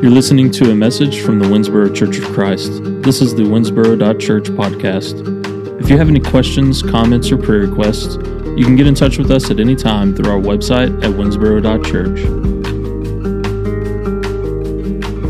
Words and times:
You're 0.00 0.12
listening 0.12 0.52
to 0.52 0.70
a 0.70 0.76
message 0.76 1.22
from 1.22 1.40
the 1.40 1.46
Winnsboro 1.46 1.92
Church 1.92 2.18
of 2.18 2.24
Christ. 2.26 2.70
This 3.02 3.20
is 3.20 3.34
the 3.34 3.42
Winnsboro.church 3.42 4.44
podcast. 4.50 5.80
If 5.80 5.90
you 5.90 5.98
have 5.98 6.08
any 6.08 6.20
questions, 6.20 6.84
comments, 6.84 7.32
or 7.32 7.36
prayer 7.36 7.62
requests, 7.62 8.14
you 8.56 8.64
can 8.64 8.76
get 8.76 8.86
in 8.86 8.94
touch 8.94 9.18
with 9.18 9.32
us 9.32 9.50
at 9.50 9.58
any 9.58 9.74
time 9.74 10.14
through 10.14 10.30
our 10.30 10.38
website 10.38 10.96
at 11.02 11.10
winnsboro.church. 11.10 12.20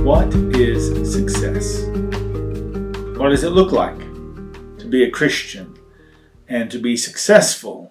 What 0.04 0.34
is 0.54 1.12
success? 1.14 1.84
What 3.18 3.30
does 3.30 3.44
it 3.44 3.52
look 3.52 3.72
like 3.72 3.98
to 4.80 4.86
be 4.86 5.02
a 5.02 5.10
Christian 5.10 5.78
and 6.46 6.70
to 6.70 6.78
be 6.78 6.94
successful 6.94 7.90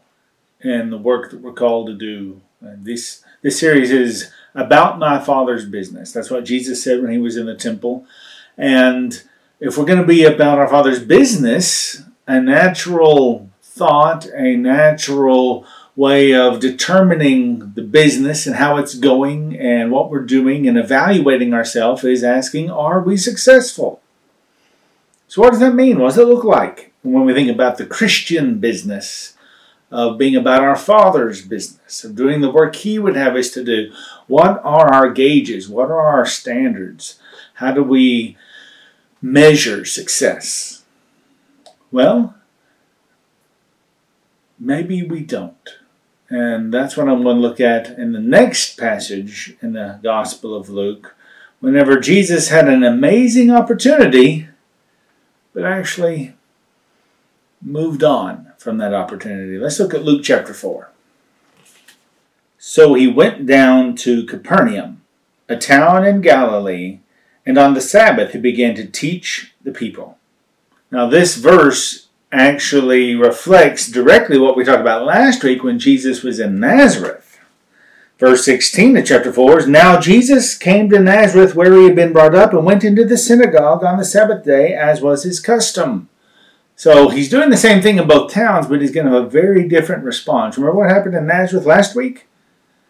in 0.62 0.92
the 0.92 1.00
work 1.00 1.32
that 1.32 1.42
we're 1.42 1.54
called 1.54 1.88
to 1.88 1.96
do? 1.96 2.40
And 2.62 2.86
this 2.86 3.24
this 3.42 3.60
series 3.60 3.90
is 3.90 4.32
about 4.58 4.98
my 4.98 5.20
Father's 5.20 5.66
business. 5.66 6.12
That's 6.12 6.32
what 6.32 6.44
Jesus 6.44 6.84
said 6.84 7.02
when 7.02 7.12
he 7.12 7.20
was 7.20 7.38
in 7.38 7.46
the 7.46 7.56
temple. 7.56 8.06
And 8.58 9.24
if 9.60 9.78
we're 9.78 9.86
going 9.86 10.02
to 10.02 10.06
be 10.06 10.24
about 10.24 10.58
our 10.58 10.68
Father's 10.68 11.02
business, 11.02 12.02
a 12.28 12.42
natural 12.42 13.50
thought, 13.62 14.26
a 14.34 14.56
natural 14.56 15.66
way 15.96 16.34
of 16.34 16.60
determining 16.60 17.74
the 17.76 17.84
business 17.84 18.48
and 18.48 18.56
how 18.56 18.78
it's 18.78 18.96
going 18.96 19.58
and 19.58 19.92
what 19.92 20.10
we're 20.10 20.26
doing 20.26 20.68
and 20.68 20.78
evaluating 20.78 21.54
ourselves 21.54 22.04
is 22.04 22.24
asking, 22.24 22.72
are 22.72 23.00
we 23.00 23.16
successful? 23.16 24.02
So, 25.28 25.42
what 25.42 25.52
does 25.52 25.60
that 25.60 25.76
mean? 25.76 26.00
What 26.00 26.10
does 26.10 26.18
it 26.18 26.28
look 26.28 26.44
like 26.44 26.94
when 27.04 27.26
we 27.26 27.34
think 27.34 27.50
about 27.52 27.78
the 27.78 27.86
Christian 27.86 28.60
business? 28.60 29.37
Of 29.90 30.18
being 30.18 30.36
about 30.36 30.62
our 30.62 30.76
Father's 30.76 31.42
business, 31.42 32.04
of 32.04 32.16
doing 32.16 32.42
the 32.42 32.52
work 32.52 32.76
He 32.76 33.00
would 33.00 33.16
have 33.16 33.36
us 33.36 33.50
to 33.52 33.64
do. 33.64 33.92
What 34.28 34.62
are 34.64 34.94
our 34.94 35.12
gauges? 35.12 35.70
What 35.70 35.90
are 35.90 36.06
our 36.06 36.26
standards? 36.26 37.20
How 37.56 37.72
do 37.72 37.84
we 37.84 38.38
measure 39.22 39.86
success? 39.86 40.84
Well, 41.92 42.36
maybe 44.60 45.04
we 45.04 45.22
don't. 45.22 45.70
And 46.30 46.74
that's 46.74 46.98
what 46.98 47.08
I'm 47.08 47.24
going 47.24 47.38
to 47.38 47.42
look 47.42 47.62
at 47.62 47.88
in 47.98 48.12
the 48.12 48.20
next 48.20 48.78
passage 48.78 49.56
in 49.62 49.74
the 49.74 50.00
Gospel 50.04 50.54
of 50.54 50.70
Luke. 50.70 51.16
Whenever 51.62 52.00
Jesus 52.00 52.50
had 52.50 52.68
an 52.68 52.84
amazing 52.84 53.50
opportunity, 53.50 54.50
but 55.54 55.64
actually 55.64 56.36
moved 57.62 58.04
on 58.04 58.52
from 58.58 58.78
that 58.78 58.94
opportunity. 58.94 59.58
Let's 59.58 59.80
look 59.80 59.94
at 59.94 60.04
Luke 60.04 60.24
chapter 60.24 60.54
4. 60.54 60.92
So 62.58 62.94
he 62.94 63.08
went 63.08 63.46
down 63.46 63.96
to 63.98 64.26
Capernaum, 64.26 65.02
a 65.48 65.56
town 65.56 66.06
in 66.06 66.22
Galilee, 66.22 67.00
and 67.46 67.58
on 67.58 67.74
the 67.74 67.82
Sabbath 67.82 68.34
he 68.34 68.40
began 68.40 68.76
to 68.76 68.86
teach 68.86 69.54
the 69.64 69.72
people. 69.72 70.18
Now, 70.92 71.08
this 71.08 71.36
verse 71.36 72.08
actually 72.32 73.16
reflects 73.16 73.90
directly 73.90 74.38
what 74.38 74.58
we 74.58 74.64
talked 74.64 74.82
about 74.82 75.06
last 75.06 75.44
week 75.44 75.64
when 75.64 75.80
Jesus 75.80 76.24
was 76.24 76.40
in 76.40 76.60
Nazareth. 76.60 77.40
Verse 78.20 78.44
16 78.46 78.98
of 78.98 79.06
chapter 79.06 79.32
4 79.32 79.60
is 79.60 79.68
Now 79.68 80.00
Jesus 80.00 80.58
came 80.58 80.90
to 80.90 81.00
Nazareth 81.00 81.54
where 81.54 81.74
he 81.76 81.84
had 81.84 81.96
been 81.96 82.14
brought 82.14 82.34
up 82.34 82.52
and 82.52 82.66
went 82.66 82.84
into 82.84 83.06
the 83.06 83.18
synagogue 83.18 83.84
on 83.84 83.98
the 83.98 84.06
Sabbath 84.06 84.44
day 84.44 84.74
as 84.74 85.02
was 85.02 85.24
his 85.24 85.40
custom. 85.40 86.10
So 86.78 87.10
he's 87.10 87.28
doing 87.28 87.50
the 87.50 87.58
same 87.58 87.82
thing 87.82 87.98
in 87.98 88.08
both 88.08 88.32
towns, 88.32 88.68
but 88.68 88.82
he's 88.82 88.92
going 88.92 89.08
to 89.08 89.12
have 89.12 89.24
a 89.24 89.30
very 89.30 89.68
different 89.68 90.04
response. 90.04 90.58
Remember 90.58 90.78
what 90.78 90.92
happened 90.92 91.16
in 91.16 91.26
Nazareth 91.26 91.66
last 91.66 91.96
week? 91.96 92.28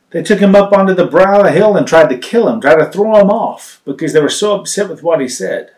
They 0.10 0.22
took 0.22 0.40
him 0.40 0.56
up 0.56 0.74
onto 0.74 0.94
the 0.94 1.08
brow 1.08 1.40
of 1.40 1.46
the 1.46 1.54
hill 1.54 1.78
and 1.78 1.88
tried 1.88 2.10
to 2.10 2.18
kill 2.18 2.50
him, 2.50 2.60
tried 2.60 2.80
to 2.80 2.92
throw 2.92 3.16
him 3.16 3.30
off 3.30 3.82
because 3.86 4.12
they 4.12 4.20
were 4.20 4.28
so 4.28 4.60
upset 4.60 4.90
with 4.90 5.04
what 5.04 5.22
he 5.22 5.30
said. 5.30 5.72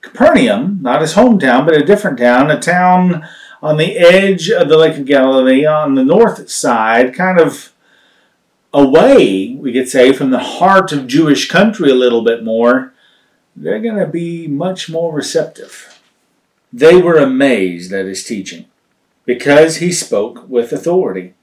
Capernaum, 0.00 0.80
not 0.82 1.02
his 1.02 1.14
hometown, 1.14 1.64
but 1.64 1.76
a 1.76 1.86
different 1.86 2.18
town, 2.18 2.50
a 2.50 2.58
town 2.58 3.24
on 3.62 3.76
the 3.76 3.96
edge 3.96 4.50
of 4.50 4.68
the 4.68 4.76
Lake 4.76 4.98
of 4.98 5.06
Galilee 5.06 5.64
on 5.64 5.94
the 5.94 6.04
north 6.04 6.50
side, 6.50 7.14
kind 7.14 7.38
of 7.38 7.72
away, 8.72 9.54
we 9.54 9.72
could 9.72 9.88
say, 9.88 10.12
from 10.12 10.30
the 10.30 10.40
heart 10.40 10.90
of 10.90 11.06
Jewish 11.06 11.48
country 11.48 11.90
a 11.90 11.94
little 11.94 12.24
bit 12.24 12.42
more, 12.42 12.92
they're 13.54 13.78
going 13.78 13.98
to 13.98 14.06
be 14.08 14.48
much 14.48 14.90
more 14.90 15.12
receptive. 15.14 15.93
They 16.76 17.00
were 17.00 17.18
amazed 17.18 17.92
at 17.92 18.06
his 18.06 18.24
teaching, 18.24 18.64
because 19.24 19.76
he 19.76 19.92
spoke 19.92 20.48
with 20.48 20.72
authority. 20.72 21.34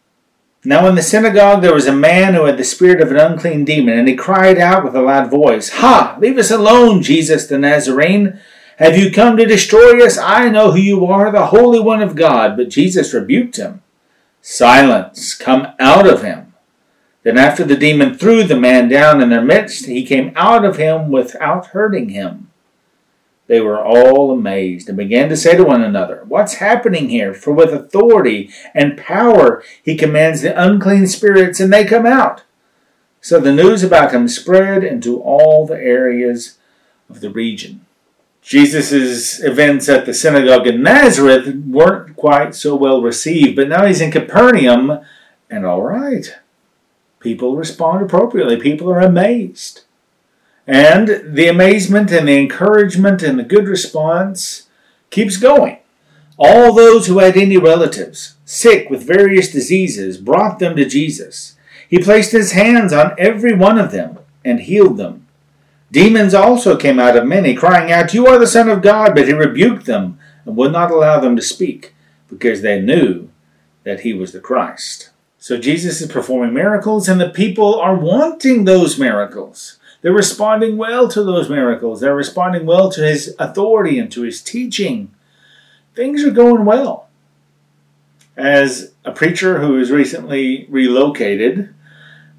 Now 0.65 0.89
in 0.89 0.95
the 0.95 1.01
synagogue 1.01 1.61
there 1.61 1.73
was 1.73 1.87
a 1.87 1.93
man 1.93 2.33
who 2.33 2.43
had 2.43 2.57
the 2.57 2.65
spirit 2.65 2.99
of 2.99 3.11
an 3.11 3.17
unclean 3.17 3.63
demon, 3.63 3.97
and 3.97 4.09
he 4.09 4.15
cried 4.15 4.57
out 4.57 4.83
with 4.83 4.93
a 4.93 5.01
loud 5.01 5.31
voice, 5.31 5.69
Ha! 5.69 6.17
Leave 6.19 6.37
us 6.37 6.51
alone, 6.51 7.01
Jesus 7.01 7.47
the 7.47 7.57
Nazarene! 7.57 8.41
Have 8.75 8.97
you 8.97 9.09
come 9.09 9.37
to 9.37 9.45
destroy 9.45 10.05
us? 10.05 10.17
I 10.17 10.49
know 10.49 10.73
who 10.73 10.79
you 10.79 11.05
are, 11.05 11.31
the 11.31 11.45
Holy 11.45 11.79
One 11.79 12.01
of 12.01 12.17
God. 12.17 12.57
But 12.57 12.67
Jesus 12.67 13.13
rebuked 13.13 13.55
him. 13.55 13.81
Silence! 14.41 15.33
Come 15.33 15.67
out 15.79 16.05
of 16.05 16.23
him! 16.23 16.53
Then 17.23 17.37
after 17.37 17.63
the 17.63 17.77
demon 17.77 18.17
threw 18.17 18.43
the 18.43 18.59
man 18.59 18.89
down 18.89 19.21
in 19.21 19.29
their 19.29 19.45
midst, 19.45 19.85
he 19.85 20.05
came 20.05 20.33
out 20.35 20.65
of 20.65 20.75
him 20.75 21.09
without 21.09 21.67
hurting 21.67 22.09
him. 22.09 22.50
They 23.51 23.59
were 23.59 23.83
all 23.83 24.31
amazed 24.31 24.87
and 24.87 24.97
began 24.97 25.27
to 25.27 25.35
say 25.35 25.57
to 25.57 25.65
one 25.65 25.83
another, 25.83 26.23
What's 26.25 26.53
happening 26.53 27.09
here? 27.09 27.33
For 27.33 27.51
with 27.51 27.73
authority 27.73 28.49
and 28.73 28.97
power 28.97 29.61
he 29.83 29.97
commands 29.97 30.41
the 30.41 30.57
unclean 30.57 31.05
spirits, 31.07 31.59
and 31.59 31.73
they 31.73 31.83
come 31.83 32.05
out. 32.05 32.43
So 33.19 33.41
the 33.41 33.51
news 33.51 33.83
about 33.83 34.13
him 34.13 34.29
spread 34.29 34.85
into 34.85 35.19
all 35.19 35.67
the 35.67 35.75
areas 35.75 36.59
of 37.09 37.19
the 37.19 37.29
region. 37.29 37.85
Jesus' 38.41 39.43
events 39.43 39.89
at 39.89 40.05
the 40.05 40.13
synagogue 40.13 40.65
in 40.65 40.81
Nazareth 40.81 41.53
weren't 41.53 42.15
quite 42.15 42.55
so 42.55 42.73
well 42.73 43.01
received, 43.01 43.57
but 43.57 43.67
now 43.67 43.85
he's 43.85 43.99
in 43.99 44.11
Capernaum, 44.11 44.99
and 45.49 45.65
all 45.65 45.81
right. 45.81 46.37
People 47.19 47.57
respond 47.57 48.01
appropriately. 48.01 48.55
People 48.55 48.89
are 48.89 49.01
amazed. 49.01 49.81
And 50.71 51.35
the 51.35 51.49
amazement 51.49 52.13
and 52.13 52.29
the 52.29 52.37
encouragement 52.37 53.21
and 53.21 53.37
the 53.37 53.43
good 53.43 53.67
response 53.67 54.69
keeps 55.09 55.35
going. 55.35 55.79
All 56.39 56.73
those 56.73 57.07
who 57.07 57.19
had 57.19 57.35
any 57.35 57.57
relatives 57.57 58.35
sick 58.45 58.89
with 58.89 59.05
various 59.05 59.51
diseases 59.51 60.17
brought 60.17 60.59
them 60.59 60.77
to 60.77 60.85
Jesus. 60.85 61.57
He 61.89 61.99
placed 61.99 62.31
his 62.31 62.53
hands 62.53 62.93
on 62.93 63.15
every 63.17 63.53
one 63.53 63.77
of 63.77 63.91
them 63.91 64.19
and 64.45 64.61
healed 64.61 64.95
them. 64.95 65.27
Demons 65.91 66.33
also 66.33 66.77
came 66.77 67.01
out 67.01 67.17
of 67.17 67.27
many, 67.27 67.53
crying 67.53 67.91
out, 67.91 68.13
You 68.13 68.25
are 68.27 68.39
the 68.39 68.47
Son 68.47 68.69
of 68.69 68.81
God, 68.81 69.13
but 69.13 69.27
he 69.27 69.33
rebuked 69.33 69.87
them 69.87 70.19
and 70.45 70.55
would 70.55 70.71
not 70.71 70.89
allow 70.89 71.19
them 71.19 71.35
to 71.35 71.41
speak, 71.41 71.93
because 72.29 72.61
they 72.61 72.79
knew 72.79 73.29
that 73.83 73.99
he 73.99 74.13
was 74.13 74.31
the 74.31 74.39
Christ. 74.39 75.09
So 75.37 75.57
Jesus 75.57 75.99
is 75.99 76.09
performing 76.09 76.53
miracles, 76.53 77.09
and 77.09 77.19
the 77.19 77.29
people 77.29 77.75
are 77.77 77.95
wanting 77.95 78.63
those 78.63 78.97
miracles. 78.97 79.79
They're 80.01 80.11
responding 80.11 80.77
well 80.77 81.07
to 81.09 81.23
those 81.23 81.49
miracles. 81.49 82.01
They're 82.01 82.15
responding 82.15 82.65
well 82.65 82.91
to 82.91 83.01
his 83.01 83.35
authority 83.37 83.99
and 83.99 84.11
to 84.11 84.23
his 84.23 84.41
teaching. 84.41 85.11
Things 85.95 86.23
are 86.23 86.31
going 86.31 86.65
well. 86.65 87.07
As 88.35 88.93
a 89.05 89.11
preacher 89.11 89.59
who 89.59 89.77
has 89.77 89.91
recently 89.91 90.65
relocated, 90.69 91.73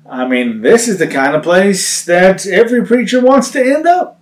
I 0.08 0.26
mean, 0.26 0.62
this 0.62 0.88
is 0.88 0.98
the 0.98 1.06
kind 1.06 1.36
of 1.36 1.42
place 1.42 2.04
that 2.04 2.46
every 2.46 2.84
preacher 2.84 3.20
wants 3.20 3.50
to 3.52 3.62
end 3.62 3.86
up. 3.86 4.18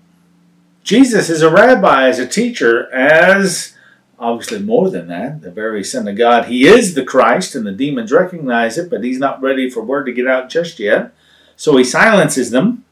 Jesus 0.83 1.31
is 1.31 1.43
a 1.43 1.51
rabbi, 1.51 2.09
as 2.09 2.19
a 2.19 2.27
teacher, 2.27 2.93
as 2.93 3.77
obviously 4.19 4.59
more 4.59 4.91
than 4.91 5.09
that, 5.09 5.41
the 5.41 5.51
very 5.51 5.83
Son 5.83 6.07
of 6.07 6.17
God. 6.17 6.47
He 6.47 6.67
is 6.67 6.95
the 6.95 7.05
Christ, 7.05 7.55
and 7.55 7.67
the 7.67 7.73
demons 7.73 8.13
recognize 8.13 8.77
it, 8.77 8.91
but 8.91 9.03
he's 9.03 9.19
not 9.19 9.41
ready 9.41 9.71
for 9.71 9.83
word 9.83 10.05
to 10.05 10.13
get 10.13 10.27
out 10.27 10.51
just 10.51 10.79
yet. 10.79 11.13
So 11.57 11.77
he 11.77 11.85
silences 11.85 12.51
them. 12.51 12.85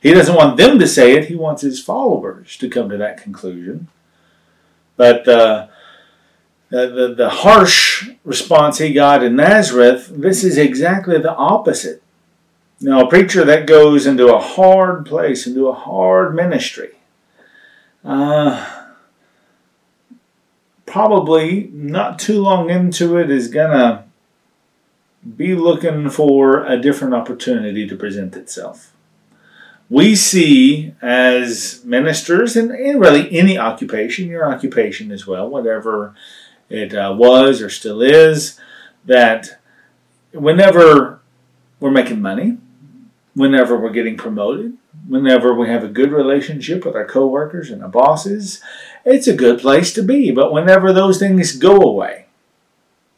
He 0.00 0.12
doesn't 0.12 0.34
want 0.34 0.56
them 0.56 0.78
to 0.78 0.86
say 0.86 1.16
it, 1.16 1.26
he 1.26 1.34
wants 1.34 1.62
his 1.62 1.82
followers 1.82 2.56
to 2.58 2.68
come 2.68 2.88
to 2.88 2.96
that 2.96 3.22
conclusion. 3.22 3.88
But 4.96 5.26
uh, 5.26 5.68
the, 6.70 6.86
the, 6.86 7.14
the 7.14 7.30
harsh 7.30 8.10
response 8.24 8.78
he 8.78 8.92
got 8.92 9.24
in 9.24 9.36
Nazareth, 9.36 10.10
this 10.12 10.44
is 10.44 10.56
exactly 10.56 11.18
the 11.18 11.34
opposite. 11.34 12.02
Now, 12.80 13.00
a 13.00 13.08
preacher 13.08 13.44
that 13.44 13.66
goes 13.66 14.06
into 14.06 14.32
a 14.32 14.38
hard 14.38 15.04
place, 15.04 15.46
into 15.46 15.68
a 15.68 15.74
hard 15.74 16.34
ministry, 16.34 16.90
uh, 18.04 18.84
probably 20.86 21.70
not 21.72 22.20
too 22.20 22.40
long 22.40 22.70
into 22.70 23.16
it 23.16 23.30
is 23.30 23.48
going 23.48 23.70
to 23.70 24.04
be 25.36 25.56
looking 25.56 26.08
for 26.08 26.64
a 26.64 26.80
different 26.80 27.14
opportunity 27.14 27.86
to 27.86 27.96
present 27.96 28.36
itself 28.36 28.92
we 29.90 30.14
see 30.14 30.94
as 31.00 31.82
ministers, 31.84 32.56
and, 32.56 32.70
and 32.70 33.00
really 33.00 33.36
any 33.36 33.56
occupation, 33.56 34.28
your 34.28 34.50
occupation 34.50 35.10
as 35.10 35.26
well, 35.26 35.48
whatever 35.48 36.14
it 36.68 36.94
uh, 36.94 37.14
was 37.16 37.62
or 37.62 37.70
still 37.70 38.02
is, 38.02 38.60
that 39.06 39.58
whenever 40.32 41.20
we're 41.80 41.90
making 41.90 42.20
money, 42.20 42.58
whenever 43.34 43.78
we're 43.78 43.90
getting 43.90 44.16
promoted, 44.16 44.76
whenever 45.06 45.54
we 45.54 45.68
have 45.68 45.84
a 45.84 45.88
good 45.88 46.12
relationship 46.12 46.84
with 46.84 46.94
our 46.94 47.06
coworkers 47.06 47.70
and 47.70 47.82
our 47.82 47.88
bosses, 47.88 48.62
it's 49.04 49.26
a 49.26 49.34
good 49.34 49.58
place 49.58 49.92
to 49.94 50.02
be. 50.02 50.30
But 50.30 50.52
whenever 50.52 50.92
those 50.92 51.18
things 51.18 51.56
go 51.56 51.76
away, 51.76 52.26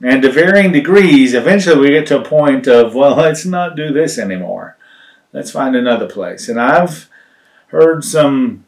and 0.03 0.23
to 0.23 0.31
varying 0.31 0.73
degrees, 0.73 1.35
eventually 1.35 1.79
we 1.79 1.89
get 1.91 2.07
to 2.07 2.21
a 2.21 2.25
point 2.25 2.67
of, 2.69 2.95
well, 2.95 3.17
let's 3.17 3.45
not 3.45 3.77
do 3.77 3.93
this 3.93 4.19
anymore. 4.19 4.77
Let's 5.33 5.51
find 5.51 5.77
another 5.77 6.09
place. 6.09 6.49
And 6.49 6.61
I've 6.61 7.09
heard 7.69 8.05
some, 8.05 8.65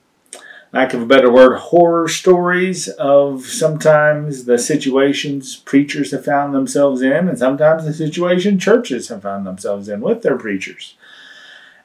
lack 0.73 0.95
of 0.95 1.03
a 1.03 1.07
better 1.07 1.31
word, 1.31 1.59
horror 1.59 2.09
stories 2.09 2.89
of 2.89 3.47
sometimes 3.47 4.45
the 4.45 4.59
situations 4.59 5.57
preachers 5.57 6.13
have 6.13 6.25
found 6.25 6.55
themselves 6.55 7.03
in, 7.03 7.29
and 7.29 7.39
sometimes 7.39 7.85
the 7.85 7.93
situation 7.93 8.59
churches 8.59 9.09
have 9.09 9.23
found 9.23 9.47
themselves 9.47 9.89
in 9.89 10.01
with 10.01 10.23
their 10.23 10.39
preachers. 10.39 10.95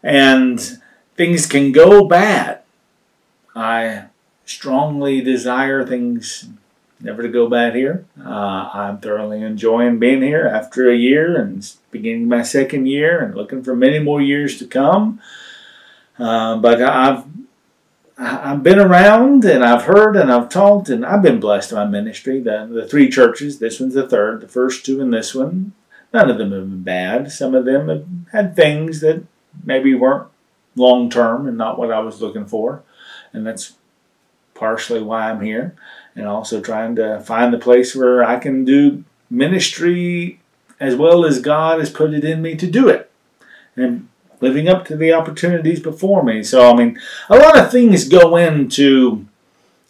And 0.04 0.62
things 1.16 1.48
can 1.48 1.72
go 1.72 2.08
bad. 2.08 2.62
I 3.56 4.06
strongly 4.46 5.22
desire 5.22 5.86
things 5.86 6.48
never 7.00 7.22
to 7.22 7.30
go 7.30 7.48
bad 7.48 7.76
here. 7.76 8.06
Uh, 8.24 8.70
I'm 8.74 9.00
thoroughly 9.00 9.42
enjoying 9.42 10.00
being 10.00 10.22
here 10.22 10.48
after 10.48 10.90
a 10.90 10.96
year 10.96 11.40
and 11.40 11.70
beginning 11.92 12.28
my 12.28 12.44
second 12.44 12.88
year 12.88 13.20
and 13.20 13.36
looking 13.36 13.64
for 13.64 13.76
many 13.76 14.00
more 14.00 14.22
years 14.22 14.58
to 14.60 14.66
come. 14.66 15.22
Uh, 16.18 16.58
but 16.58 16.82
I've 16.82 17.26
I've 18.20 18.64
been 18.64 18.80
around 18.80 19.46
and 19.46 19.64
I've 19.64 19.84
heard 19.84 20.16
and 20.16 20.32
I've 20.32 20.50
talked 20.50 20.90
and 20.90 21.06
I've 21.06 21.22
been 21.22 21.40
blessed 21.40 21.72
by 21.72 21.84
my 21.86 21.92
ministry. 21.92 22.40
The 22.40 22.68
the 22.70 22.88
three 22.88 23.10
churches, 23.10 23.60
this 23.60 23.80
one's 23.80 23.94
the 23.94 24.08
third, 24.08 24.42
the 24.42 24.48
first 24.48 24.86
two 24.86 25.02
and 25.02 25.14
this 25.14 25.36
one, 25.36 25.74
none 26.14 26.30
of 26.30 26.38
them 26.40 26.52
have 26.52 26.62
been 26.62 26.84
bad. 26.84 27.32
Some 27.32 27.54
of 27.54 27.66
them 27.66 27.90
have 27.90 28.06
had 28.32 28.56
things 28.56 29.02
that 29.02 29.24
maybe 29.64 29.94
weren't 29.94 30.28
long 30.76 31.10
term 31.10 31.48
and 31.48 31.58
not 31.58 31.78
what 31.78 31.92
I 31.92 32.00
was 32.00 32.22
looking 32.22 32.46
for, 32.46 32.82
and 33.34 33.46
that's 33.46 33.74
partially 34.56 35.04
why 35.04 35.30
I'm 35.30 35.42
here 35.42 35.76
and 36.18 36.28
also 36.28 36.60
trying 36.60 36.96
to 36.96 37.22
find 37.22 37.54
the 37.54 37.60
place 37.60 37.96
where 37.96 38.24
I 38.24 38.40
can 38.40 38.66
do 38.66 39.04
ministry 39.30 40.40
as 40.80 40.96
well 40.96 41.24
as 41.24 41.40
God 41.40 41.80
has 41.80 41.92
put 41.92 42.14
it 42.14 42.26
in 42.26 42.42
me 42.42 42.56
to 42.56 42.68
do 42.68 42.90
it. 42.90 43.10
And 43.76 44.10
living 44.42 44.68
up 44.68 44.84
to 44.86 44.96
the 44.96 45.14
opportunities 45.14 45.80
before 45.80 46.24
me. 46.24 46.44
So, 46.44 46.72
I 46.72 46.76
mean, 46.76 47.00
a 47.30 47.38
lot 47.38 47.58
of 47.58 47.72
things 47.72 48.10
go 48.10 48.36
into 48.36 49.28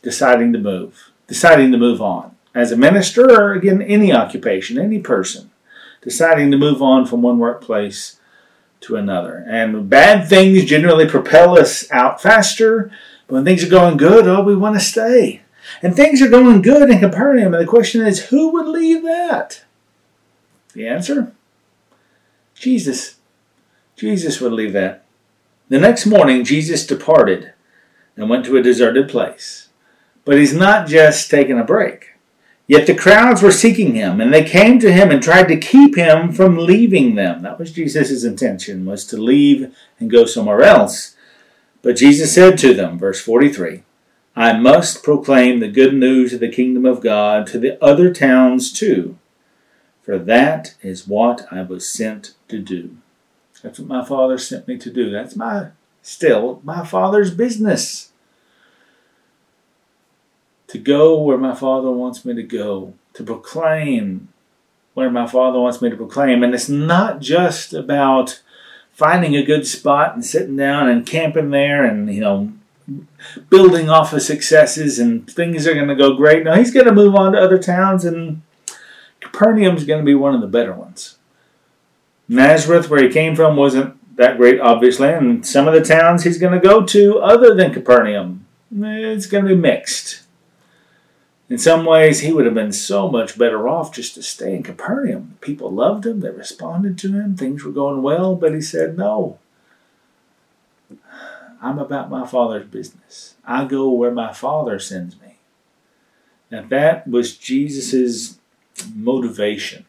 deciding 0.02 0.52
to 0.54 0.60
move, 0.60 1.12
deciding 1.28 1.72
to 1.72 1.78
move 1.78 2.02
on. 2.02 2.36
As 2.54 2.72
a 2.72 2.78
minister, 2.78 3.30
or 3.30 3.54
again, 3.54 3.82
any 3.82 4.12
occupation, 4.12 4.78
any 4.78 5.00
person, 5.00 5.50
deciding 6.02 6.52
to 6.52 6.58
move 6.58 6.82
on 6.82 7.06
from 7.06 7.22
one 7.22 7.40
workplace 7.40 8.20
to 8.82 8.98
another. 8.98 9.46
And 9.48 9.90
bad 9.90 10.28
things 10.28 10.66
generally 10.66 11.08
propel 11.08 11.58
us 11.58 11.90
out 11.92 12.22
faster. 12.22 12.92
But 13.28 13.36
when 13.36 13.46
things 13.46 13.64
are 13.64 13.70
going 13.70 13.98
good, 13.98 14.28
oh, 14.28 14.44
we 14.44 14.56
want 14.56 14.76
to 14.76 14.82
stay. 14.82 15.42
And 15.82 15.96
things 15.96 16.22
are 16.22 16.30
going 16.30 16.62
good 16.62 16.90
in 16.90 17.00
Capernaum, 17.00 17.54
and 17.54 17.62
the 17.62 17.70
question 17.70 18.06
is, 18.06 18.28
who 18.28 18.52
would 18.54 18.68
leave 18.68 19.04
that? 19.04 19.64
The 20.74 20.88
answer? 20.88 21.34
Jesus. 22.56 23.16
Jesus 23.96 24.40
would 24.42 24.54
leave 24.54 24.74
that. 24.74 25.06
The 25.70 25.80
next 25.80 26.06
morning, 26.06 26.44
Jesus 26.44 26.86
departed 26.86 27.54
and 28.16 28.30
went 28.30 28.46
to 28.46 28.58
a 28.58 28.62
deserted 28.62 29.10
place. 29.10 29.70
But 30.26 30.38
he's 30.38 30.54
not 30.54 30.88
just 30.88 31.30
taking 31.30 31.60
a 31.60 31.64
break. 31.64 32.14
Yet 32.68 32.86
the 32.86 32.96
crowds 32.96 33.42
were 33.42 33.52
seeking 33.52 33.96
him, 33.96 34.20
and 34.20 34.34
they 34.34 34.44
came 34.44 34.78
to 34.80 34.92
him 34.92 35.10
and 35.10 35.24
tried 35.24 35.48
to 35.48 35.58
keep 35.58 35.96
him 35.96 36.34
from 36.34 36.58
leaving 36.58 37.16
them. 37.16 37.42
That 37.42 37.58
was 37.58 37.72
Jesus' 37.72 38.26
intention, 38.26 38.86
was 38.86 39.06
to 39.06 39.18
leave 39.18 39.74
and 40.00 40.12
go 40.12 40.26
somewhere 40.26 40.62
else. 40.64 41.16
But 41.82 41.96
Jesus 41.96 42.34
said 42.34 42.58
to 42.60 42.74
them, 42.74 43.00
verse 43.00 43.22
43, 43.22 43.84
I 44.38 44.56
must 44.56 45.02
proclaim 45.02 45.60
the 45.60 45.68
good 45.68 45.96
news 45.96 46.32
of 46.32 46.40
the 46.40 46.52
kingdom 46.52 46.86
of 46.86 47.02
God 47.02 47.48
to 47.48 47.58
the 47.58 47.84
other 47.84 48.14
towns 48.14 48.72
too, 48.72 49.18
for 50.04 50.20
that 50.20 50.76
is 50.84 51.08
what 51.08 51.48
I 51.52 51.64
was 51.64 51.90
sent 51.90 52.36
to 52.50 52.60
do. 52.60 52.98
That's 53.64 53.80
what 53.80 53.88
my 53.88 54.06
father 54.06 54.38
sent 54.38 54.68
me 54.68 54.78
to 54.78 54.92
do. 54.92 55.10
That's 55.10 55.36
my 55.36 55.70
still 56.04 56.62
my 56.64 56.86
father's 56.86 57.34
business. 57.34 58.12
To 60.68 60.78
go 60.78 61.20
where 61.20 61.40
my 61.40 61.56
father 61.56 61.90
wants 61.90 62.24
me 62.24 62.36
to 62.36 62.44
go, 62.44 62.94
to 63.14 63.24
proclaim 63.24 64.28
where 64.94 65.10
my 65.10 65.26
father 65.26 65.60
wants 65.60 65.82
me 65.82 65.90
to 65.90 65.98
proclaim. 65.98 66.44
And 66.44 66.54
it's 66.54 66.70
not 66.70 67.22
just 67.22 67.74
about 67.74 68.44
finding 68.92 69.36
a 69.36 69.44
good 69.44 69.66
spot 69.66 70.14
and 70.14 70.24
sitting 70.24 70.58
down 70.58 70.90
and 70.90 71.08
camping 71.08 71.50
there 71.50 71.84
and, 71.84 72.14
you 72.14 72.22
know, 72.22 72.54
building 73.50 73.90
off 73.90 74.14
of 74.14 74.22
successes 74.22 75.00
and 75.00 75.30
things 75.30 75.68
are 75.68 75.74
going 75.74 75.88
to 75.88 75.96
go 75.96 76.16
great. 76.16 76.44
Now 76.44 76.56
he's 76.56 76.72
going 76.72 76.86
to 76.86 76.94
move 76.94 77.16
on 77.16 77.34
to 77.34 77.40
other 77.40 77.58
towns, 77.58 78.06
and 78.06 78.42
Capernaum's 79.20 79.84
going 79.84 80.00
to 80.00 80.06
be 80.06 80.16
one 80.16 80.34
of 80.34 80.42
the 80.42 80.48
better 80.48 80.74
ones. 80.74 81.18
Nazareth, 82.30 82.90
where 82.90 83.04
he 83.04 83.10
came 83.10 83.36
from, 83.36 83.56
wasn't 83.56 83.96
that 84.18 84.38
great, 84.38 84.60
obviously, 84.60 85.10
and 85.10 85.46
some 85.46 85.68
of 85.68 85.74
the 85.74 85.84
towns 85.84 86.24
he's 86.24 86.40
going 86.40 86.54
to 86.54 86.66
go 86.66 86.84
to, 86.84 87.20
other 87.20 87.54
than 87.54 87.74
Capernaum, 87.74 88.46
eh, 88.74 88.98
it's 88.98 89.28
going 89.28 89.46
to 89.46 89.56
be 89.56 89.62
mixed. 89.62 90.24
In 91.50 91.58
some 91.58 91.86
ways, 91.86 92.20
he 92.20 92.34
would 92.34 92.46
have 92.46 92.54
been 92.54 92.74
so 92.74 93.10
much 93.10 93.38
better 93.38 93.70
off 93.70 93.94
just 93.94 94.16
to 94.16 94.24
stay 94.24 94.54
in 94.54 94.64
Capernaum. 94.64 95.38
People 95.40 95.72
loved 95.72 96.06
him, 96.06 96.20
they 96.20 96.30
responded 96.30 96.98
to 97.00 97.14
him, 97.14 97.38
things 97.38 97.64
were 97.64 97.72
going 97.72 98.02
well, 98.02 98.36
but 98.36 98.54
he 98.54 98.60
said, 98.60 98.98
No, 98.98 99.40
I'm 101.62 101.80
about 101.80 102.10
my 102.10 102.26
Father's 102.26 102.68
business. 102.68 103.36
I 103.46 103.66
go 103.66 103.90
where 103.92 104.12
my 104.12 104.34
Father 104.34 104.80
sends 104.80 105.20
me. 105.20 105.38
Now 106.52 106.64
that 106.70 107.08
was 107.08 107.38
Jesus's 107.38 108.40
motivation. 108.94 109.86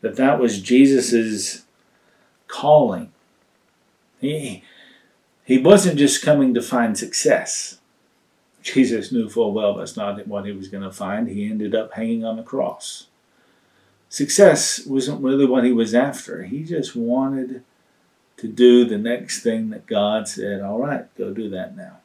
That 0.00 0.16
that 0.16 0.38
was 0.38 0.60
Jesus's 0.60 1.64
calling. 2.48 3.12
He 4.20 4.62
he 5.44 5.58
wasn't 5.58 5.98
just 5.98 6.24
coming 6.24 6.54
to 6.54 6.62
find 6.62 6.96
success. 6.96 7.78
Jesus 8.62 9.12
knew 9.12 9.28
full 9.28 9.52
well 9.52 9.74
that's 9.74 9.96
not 9.96 10.26
what 10.26 10.44
he 10.44 10.52
was 10.52 10.68
going 10.68 10.82
to 10.82 10.90
find. 10.90 11.28
He 11.28 11.48
ended 11.48 11.74
up 11.74 11.92
hanging 11.92 12.24
on 12.24 12.36
the 12.36 12.42
cross. 12.42 13.06
Success 14.08 14.86
wasn't 14.86 15.22
really 15.22 15.46
what 15.46 15.64
he 15.64 15.72
was 15.72 15.94
after. 15.94 16.44
He 16.44 16.64
just 16.64 16.96
wanted 16.96 17.62
to 18.36 18.48
do 18.48 18.84
the 18.84 18.98
next 18.98 19.42
thing 19.42 19.70
that 19.70 19.86
God 19.86 20.28
said, 20.28 20.60
all 20.60 20.80
right, 20.80 21.14
go 21.16 21.32
do 21.32 21.48
that 21.50 21.76
now. 21.76 21.98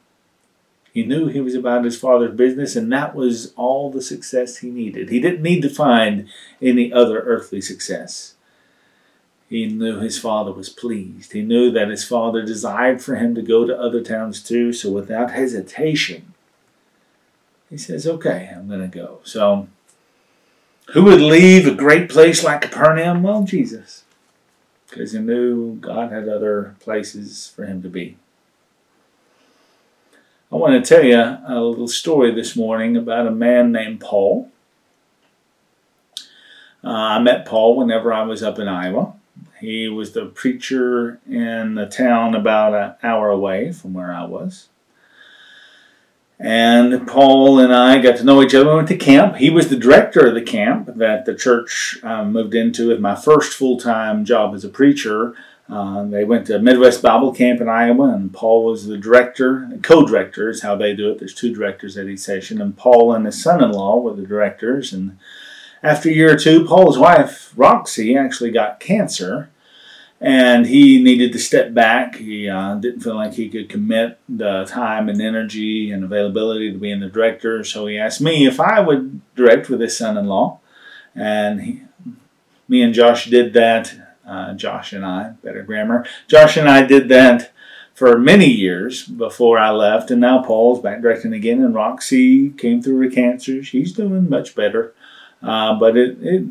He 0.92 1.04
knew 1.04 1.28
he 1.28 1.40
was 1.40 1.54
about 1.54 1.84
his 1.84 1.98
father's 1.98 2.34
business, 2.34 2.76
and 2.76 2.92
that 2.92 3.14
was 3.14 3.52
all 3.54 3.90
the 3.90 4.02
success 4.02 4.58
he 4.58 4.70
needed. 4.70 5.08
He 5.08 5.20
didn't 5.20 5.42
need 5.42 5.62
to 5.62 5.70
find 5.70 6.28
any 6.60 6.92
other 6.92 7.20
earthly 7.20 7.62
success. 7.62 8.34
He 9.48 9.66
knew 9.66 10.00
his 10.00 10.18
father 10.18 10.52
was 10.52 10.68
pleased. 10.68 11.32
He 11.32 11.42
knew 11.42 11.70
that 11.70 11.88
his 11.88 12.04
father 12.04 12.42
desired 12.42 13.02
for 13.02 13.16
him 13.16 13.34
to 13.34 13.42
go 13.42 13.66
to 13.66 13.78
other 13.78 14.02
towns 14.02 14.42
too, 14.42 14.72
so 14.72 14.90
without 14.90 15.30
hesitation, 15.30 16.34
he 17.70 17.78
says, 17.78 18.06
Okay, 18.06 18.50
I'm 18.54 18.68
going 18.68 18.80
to 18.80 18.98
go. 18.98 19.20
So, 19.24 19.68
who 20.92 21.04
would 21.04 21.20
leave 21.22 21.66
a 21.66 21.74
great 21.74 22.10
place 22.10 22.44
like 22.44 22.62
Capernaum? 22.62 23.22
Well, 23.22 23.44
Jesus 23.44 24.04
because 24.92 25.12
he 25.12 25.18
knew 25.18 25.76
God 25.76 26.12
had 26.12 26.28
other 26.28 26.76
places 26.80 27.50
for 27.54 27.64
him 27.64 27.82
to 27.82 27.88
be. 27.88 28.16
I 30.50 30.56
want 30.56 30.84
to 30.84 30.94
tell 30.94 31.02
you 31.02 31.16
a 31.18 31.60
little 31.60 31.88
story 31.88 32.30
this 32.30 32.54
morning 32.54 32.94
about 32.96 33.26
a 33.26 33.30
man 33.30 33.72
named 33.72 34.00
Paul. 34.00 34.50
Uh, 36.84 36.90
I 36.90 37.18
met 37.20 37.46
Paul 37.46 37.76
whenever 37.76 38.12
I 38.12 38.22
was 38.24 38.42
up 38.42 38.58
in 38.58 38.68
Iowa. 38.68 39.14
He 39.60 39.88
was 39.88 40.12
the 40.12 40.26
preacher 40.26 41.20
in 41.26 41.74
the 41.74 41.86
town 41.86 42.34
about 42.34 42.74
an 42.74 42.94
hour 43.02 43.30
away 43.30 43.72
from 43.72 43.94
where 43.94 44.12
I 44.12 44.24
was. 44.26 44.68
And 46.44 47.06
Paul 47.06 47.60
and 47.60 47.72
I 47.72 48.02
got 48.02 48.16
to 48.16 48.24
know 48.24 48.42
each 48.42 48.52
other. 48.52 48.68
We 48.68 48.74
went 48.74 48.88
to 48.88 48.96
camp. 48.96 49.36
He 49.36 49.48
was 49.48 49.68
the 49.68 49.76
director 49.76 50.26
of 50.26 50.34
the 50.34 50.42
camp 50.42 50.90
that 50.96 51.24
the 51.24 51.36
church 51.36 52.00
um, 52.02 52.32
moved 52.32 52.56
into 52.56 52.88
with 52.88 52.98
my 52.98 53.14
first 53.14 53.56
full 53.56 53.78
time 53.78 54.24
job 54.24 54.52
as 54.52 54.64
a 54.64 54.68
preacher. 54.68 55.36
Uh, 55.68 56.02
they 56.04 56.24
went 56.24 56.48
to 56.48 56.58
Midwest 56.58 57.00
Bible 57.00 57.32
Camp 57.32 57.60
in 57.60 57.68
Iowa, 57.68 58.12
and 58.12 58.34
Paul 58.34 58.64
was 58.64 58.86
the 58.86 58.98
director, 58.98 59.70
co 59.82 60.04
director 60.04 60.50
is 60.50 60.62
how 60.62 60.74
they 60.74 60.96
do 60.96 61.12
it. 61.12 61.20
There's 61.20 61.32
two 61.32 61.54
directors 61.54 61.96
at 61.96 62.08
each 62.08 62.18
session, 62.18 62.60
and 62.60 62.76
Paul 62.76 63.14
and 63.14 63.24
his 63.24 63.40
son 63.40 63.62
in 63.62 63.70
law 63.70 64.00
were 64.00 64.12
the 64.12 64.26
directors. 64.26 64.92
And 64.92 65.18
after 65.80 66.08
a 66.08 66.12
year 66.12 66.32
or 66.32 66.36
two, 66.36 66.64
Paul's 66.66 66.98
wife, 66.98 67.52
Roxy, 67.54 68.16
actually 68.16 68.50
got 68.50 68.80
cancer 68.80 69.48
and 70.22 70.66
he 70.66 71.02
needed 71.02 71.32
to 71.32 71.38
step 71.40 71.74
back. 71.74 72.14
He 72.14 72.48
uh, 72.48 72.76
didn't 72.76 73.00
feel 73.00 73.16
like 73.16 73.34
he 73.34 73.48
could 73.48 73.68
commit 73.68 74.20
the 74.28 74.64
time 74.66 75.08
and 75.08 75.20
energy 75.20 75.90
and 75.90 76.04
availability 76.04 76.70
to 76.70 76.78
being 76.78 77.00
the 77.00 77.08
director, 77.08 77.64
so 77.64 77.86
he 77.86 77.98
asked 77.98 78.20
me 78.20 78.46
if 78.46 78.60
I 78.60 78.78
would 78.78 79.20
direct 79.34 79.68
with 79.68 79.80
his 79.80 79.98
son-in-law, 79.98 80.60
and 81.16 81.60
he, 81.60 81.82
me 82.68 82.82
and 82.82 82.94
Josh 82.94 83.28
did 83.28 83.52
that 83.54 83.94
uh, 84.24 84.54
Josh 84.54 84.92
and 84.92 85.04
I, 85.04 85.30
better 85.42 85.64
grammar. 85.64 86.06
Josh 86.28 86.56
and 86.56 86.68
I 86.68 86.82
did 86.82 87.08
that 87.08 87.50
for 87.92 88.16
many 88.16 88.46
years 88.46 89.04
before 89.04 89.58
I 89.58 89.70
left, 89.70 90.12
and 90.12 90.20
now 90.20 90.44
Paul's 90.44 90.80
back 90.80 91.02
directing 91.02 91.32
again, 91.32 91.62
and 91.64 91.74
Roxy 91.74 92.50
came 92.50 92.80
through 92.80 93.02
her 93.02 93.10
cancer. 93.10 93.64
She's 93.64 93.92
doing 93.92 94.30
much 94.30 94.54
better, 94.54 94.94
uh, 95.42 95.74
but 95.80 95.96
it, 95.96 96.16
it, 96.20 96.44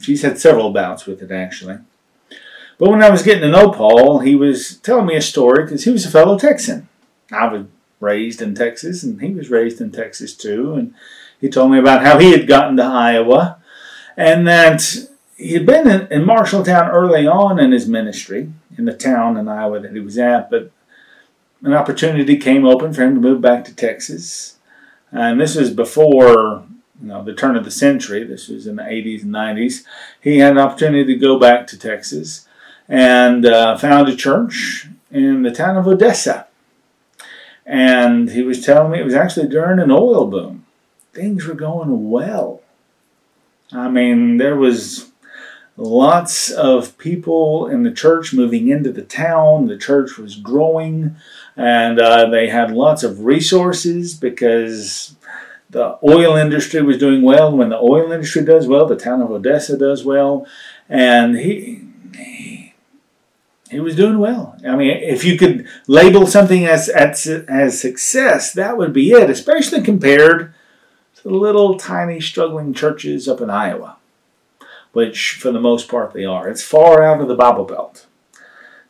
she's 0.00 0.22
had 0.22 0.38
several 0.38 0.70
bouts 0.72 1.06
with 1.06 1.22
it 1.22 1.32
actually. 1.32 1.78
But 2.78 2.90
when 2.90 3.02
I 3.02 3.10
was 3.10 3.22
getting 3.22 3.42
to 3.42 3.48
know 3.48 3.70
Paul, 3.70 4.20
he 4.20 4.34
was 4.34 4.76
telling 4.78 5.06
me 5.06 5.16
a 5.16 5.22
story 5.22 5.64
because 5.64 5.84
he 5.84 5.90
was 5.90 6.04
a 6.04 6.10
fellow 6.10 6.38
Texan. 6.38 6.88
I 7.32 7.48
was 7.48 7.66
raised 8.00 8.42
in 8.42 8.54
Texas, 8.54 9.02
and 9.02 9.20
he 9.20 9.32
was 9.34 9.50
raised 9.50 9.80
in 9.80 9.90
Texas 9.90 10.34
too, 10.34 10.74
and 10.74 10.94
he 11.40 11.48
told 11.48 11.70
me 11.70 11.78
about 11.78 12.04
how 12.04 12.18
he 12.18 12.32
had 12.32 12.46
gotten 12.46 12.76
to 12.76 12.84
Iowa, 12.84 13.58
and 14.16 14.46
that 14.46 15.08
he 15.36 15.54
had 15.54 15.66
been 15.66 15.88
in, 15.88 16.06
in 16.08 16.24
Marshalltown 16.24 16.92
early 16.92 17.26
on 17.26 17.58
in 17.58 17.72
his 17.72 17.88
ministry 17.88 18.52
in 18.76 18.84
the 18.84 18.94
town 18.94 19.36
in 19.36 19.48
Iowa 19.48 19.80
that 19.80 19.92
he 19.92 20.00
was 20.00 20.18
at, 20.18 20.50
but 20.50 20.70
an 21.62 21.72
opportunity 21.72 22.36
came 22.36 22.66
open 22.66 22.92
for 22.92 23.02
him 23.02 23.14
to 23.14 23.20
move 23.20 23.40
back 23.40 23.64
to 23.64 23.74
Texas. 23.74 24.58
And 25.10 25.40
this 25.40 25.56
was 25.56 25.70
before 25.70 26.64
you 27.00 27.08
know 27.08 27.22
the 27.22 27.34
turn 27.34 27.56
of 27.56 27.64
the 27.64 27.70
century. 27.70 28.24
This 28.24 28.48
was 28.48 28.66
in 28.66 28.76
the 28.76 28.82
80s 28.82 29.22
and 29.22 29.32
90s. 29.32 29.84
He 30.20 30.38
had 30.38 30.52
an 30.52 30.58
opportunity 30.58 31.14
to 31.14 31.18
go 31.18 31.38
back 31.38 31.66
to 31.68 31.78
Texas 31.78 32.46
and 32.88 33.44
uh, 33.46 33.76
found 33.76 34.08
a 34.08 34.16
church 34.16 34.88
in 35.10 35.42
the 35.42 35.50
town 35.50 35.76
of 35.76 35.86
Odessa. 35.86 36.46
And 37.64 38.30
he 38.30 38.42
was 38.42 38.64
telling 38.64 38.92
me 38.92 39.00
it 39.00 39.04
was 39.04 39.14
actually 39.14 39.48
during 39.48 39.80
an 39.80 39.90
oil 39.90 40.26
boom. 40.26 40.64
Things 41.12 41.46
were 41.46 41.54
going 41.54 42.10
well. 42.10 42.62
I 43.72 43.88
mean, 43.88 44.36
there 44.36 44.54
was 44.54 45.10
lots 45.76 46.50
of 46.50 46.96
people 46.96 47.66
in 47.66 47.82
the 47.82 47.90
church 47.90 48.32
moving 48.32 48.68
into 48.68 48.92
the 48.92 49.02
town. 49.02 49.66
The 49.66 49.76
church 49.76 50.16
was 50.16 50.36
growing, 50.36 51.16
and 51.56 51.98
uh, 51.98 52.30
they 52.30 52.48
had 52.48 52.70
lots 52.70 53.02
of 53.02 53.24
resources 53.24 54.14
because 54.14 55.16
the 55.70 55.98
oil 56.04 56.36
industry 56.36 56.82
was 56.82 56.98
doing 56.98 57.22
well. 57.22 57.56
When 57.56 57.70
the 57.70 57.78
oil 57.78 58.12
industry 58.12 58.44
does 58.44 58.68
well, 58.68 58.86
the 58.86 58.96
town 58.96 59.20
of 59.20 59.30
Odessa 59.30 59.76
does 59.76 60.04
well, 60.04 60.46
and 60.88 61.36
he. 61.36 61.82
he 62.14 62.55
he 63.70 63.80
was 63.80 63.96
doing 63.96 64.18
well. 64.18 64.56
I 64.66 64.76
mean, 64.76 64.90
if 64.90 65.24
you 65.24 65.36
could 65.36 65.66
label 65.86 66.26
something 66.26 66.64
as, 66.66 66.88
as 66.88 67.26
as 67.26 67.80
success, 67.80 68.52
that 68.52 68.76
would 68.76 68.92
be 68.92 69.10
it. 69.10 69.28
Especially 69.28 69.82
compared 69.82 70.54
to 71.16 71.22
the 71.22 71.34
little 71.34 71.78
tiny 71.78 72.20
struggling 72.20 72.74
churches 72.74 73.28
up 73.28 73.40
in 73.40 73.50
Iowa 73.50 73.96
which 74.96 75.32
for 75.32 75.52
the 75.52 75.60
most 75.60 75.90
part 75.90 76.14
they 76.14 76.24
are. 76.24 76.48
It's 76.48 76.62
far 76.62 77.02
out 77.02 77.20
of 77.20 77.28
the 77.28 77.34
Bible 77.34 77.66
Belt. 77.66 78.06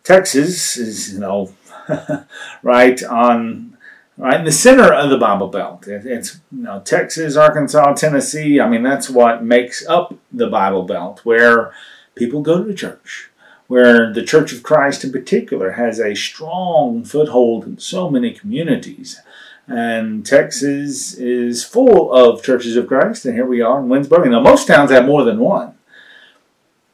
Texas 0.04 0.76
is, 0.76 1.12
you 1.12 1.18
know, 1.18 1.52
right 2.62 3.02
on, 3.02 3.76
right 4.16 4.38
in 4.38 4.44
the 4.44 4.52
center 4.52 4.94
of 4.94 5.10
the 5.10 5.18
Bible 5.18 5.48
Belt. 5.48 5.88
It, 5.88 6.06
it's, 6.06 6.38
you 6.52 6.62
know, 6.62 6.78
Texas, 6.78 7.34
Arkansas, 7.34 7.94
Tennessee. 7.94 8.60
I 8.60 8.68
mean, 8.68 8.84
that's 8.84 9.10
what 9.10 9.42
makes 9.42 9.84
up 9.88 10.14
the 10.32 10.46
Bible 10.46 10.84
Belt, 10.84 11.24
where 11.24 11.72
people 12.14 12.40
go 12.40 12.62
to 12.62 12.72
church, 12.72 13.28
where 13.66 14.12
the 14.12 14.22
Church 14.22 14.52
of 14.52 14.62
Christ 14.62 15.04
in 15.04 15.12
particular 15.12 15.72
has 15.72 15.98
a 15.98 16.14
strong 16.14 17.04
foothold 17.04 17.64
in 17.64 17.78
so 17.78 18.10
many 18.10 18.32
communities. 18.32 19.20
And 19.66 20.24
Texas 20.24 21.14
is 21.14 21.64
full 21.64 22.12
of 22.12 22.42
churches 22.42 22.76
of 22.76 22.86
Christ, 22.86 23.24
and 23.24 23.34
here 23.34 23.46
we 23.46 23.60
are 23.60 23.80
in 23.80 23.88
Winnsboro. 23.88 24.24
You 24.24 24.30
know, 24.30 24.40
most 24.40 24.68
towns 24.68 24.92
have 24.92 25.06
more 25.06 25.24
than 25.24 25.40
one. 25.40 25.74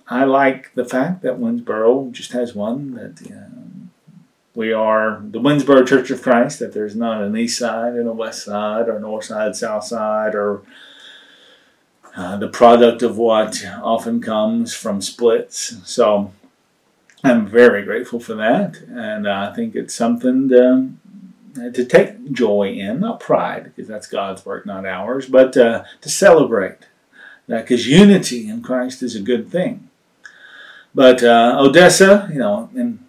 I 0.09 0.25
like 0.25 0.73
the 0.75 0.85
fact 0.85 1.23
that 1.23 1.39
Winnsboro 1.39 2.11
just 2.13 2.33
has 2.33 2.55
one. 2.55 2.95
That 2.95 3.31
know, 3.31 3.47
we 4.55 4.73
are 4.73 5.23
the 5.23 5.41
Winnsboro 5.41 5.87
Church 5.87 6.11
of 6.11 6.23
Christ. 6.23 6.61
That 6.61 6.73
there's 6.73 6.97
not 6.97 7.23
an 7.23 7.37
east 7.37 7.59
side 7.59 7.93
and 7.95 8.09
a 8.09 8.13
west 8.13 8.45
side, 8.45 8.89
or 8.89 8.99
north 8.99 9.27
side, 9.27 9.55
south 9.55 9.85
side, 9.85 10.35
or 10.35 10.63
uh, 12.17 12.39
the 12.39 12.49
product 12.49 13.03
of 13.03 13.19
what 13.19 13.63
often 13.83 14.23
comes 14.23 14.75
from 14.75 15.03
splits. 15.03 15.77
So 15.85 16.33
I'm 17.25 17.47
very 17.47 17.85
grateful 17.85 18.19
for 18.19 18.35
that, 18.35 18.79
and 18.89 19.29
I 19.29 19.55
think 19.55 19.77
it's 19.77 19.95
something 19.95 20.49
to, 20.49 20.91
to 21.71 21.85
take 21.85 22.33
joy 22.33 22.73
in, 22.73 23.01
not 23.01 23.21
pride, 23.21 23.65
because 23.65 23.87
that's 23.87 24.09
God's 24.09 24.45
work, 24.45 24.67
not 24.67 24.85
ours, 24.85 25.27
but 25.27 25.57
uh, 25.57 25.85
to 26.01 26.09
celebrate 26.09 26.79
that, 27.47 27.63
because 27.63 27.87
unity 27.87 28.49
in 28.49 28.61
Christ 28.61 29.05
is 29.05 29.15
a 29.15 29.21
good 29.21 29.51
thing. 29.51 29.89
But 30.95 31.23
uh, 31.23 31.57
Odessa, 31.61 32.29
you 32.33 32.41
know, 32.41 32.69
and 32.75 33.05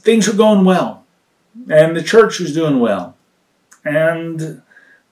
things 0.00 0.28
were 0.28 0.36
going 0.36 0.66
well, 0.66 1.04
and 1.70 1.96
the 1.96 2.02
church 2.02 2.38
was 2.40 2.52
doing 2.52 2.78
well, 2.78 3.16
and 3.86 4.62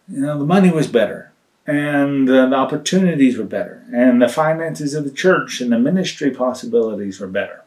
you 0.08 0.20
know 0.20 0.38
the 0.38 0.44
money 0.44 0.70
was 0.70 0.86
better, 0.86 1.32
and 1.66 2.28
uh, 2.28 2.46
the 2.46 2.56
opportunities 2.56 3.38
were 3.38 3.44
better, 3.44 3.84
and 3.92 4.20
the 4.20 4.28
finances 4.28 4.92
of 4.92 5.04
the 5.04 5.10
church 5.10 5.62
and 5.62 5.72
the 5.72 5.78
ministry 5.78 6.30
possibilities 6.30 7.18
were 7.18 7.26
better. 7.26 7.61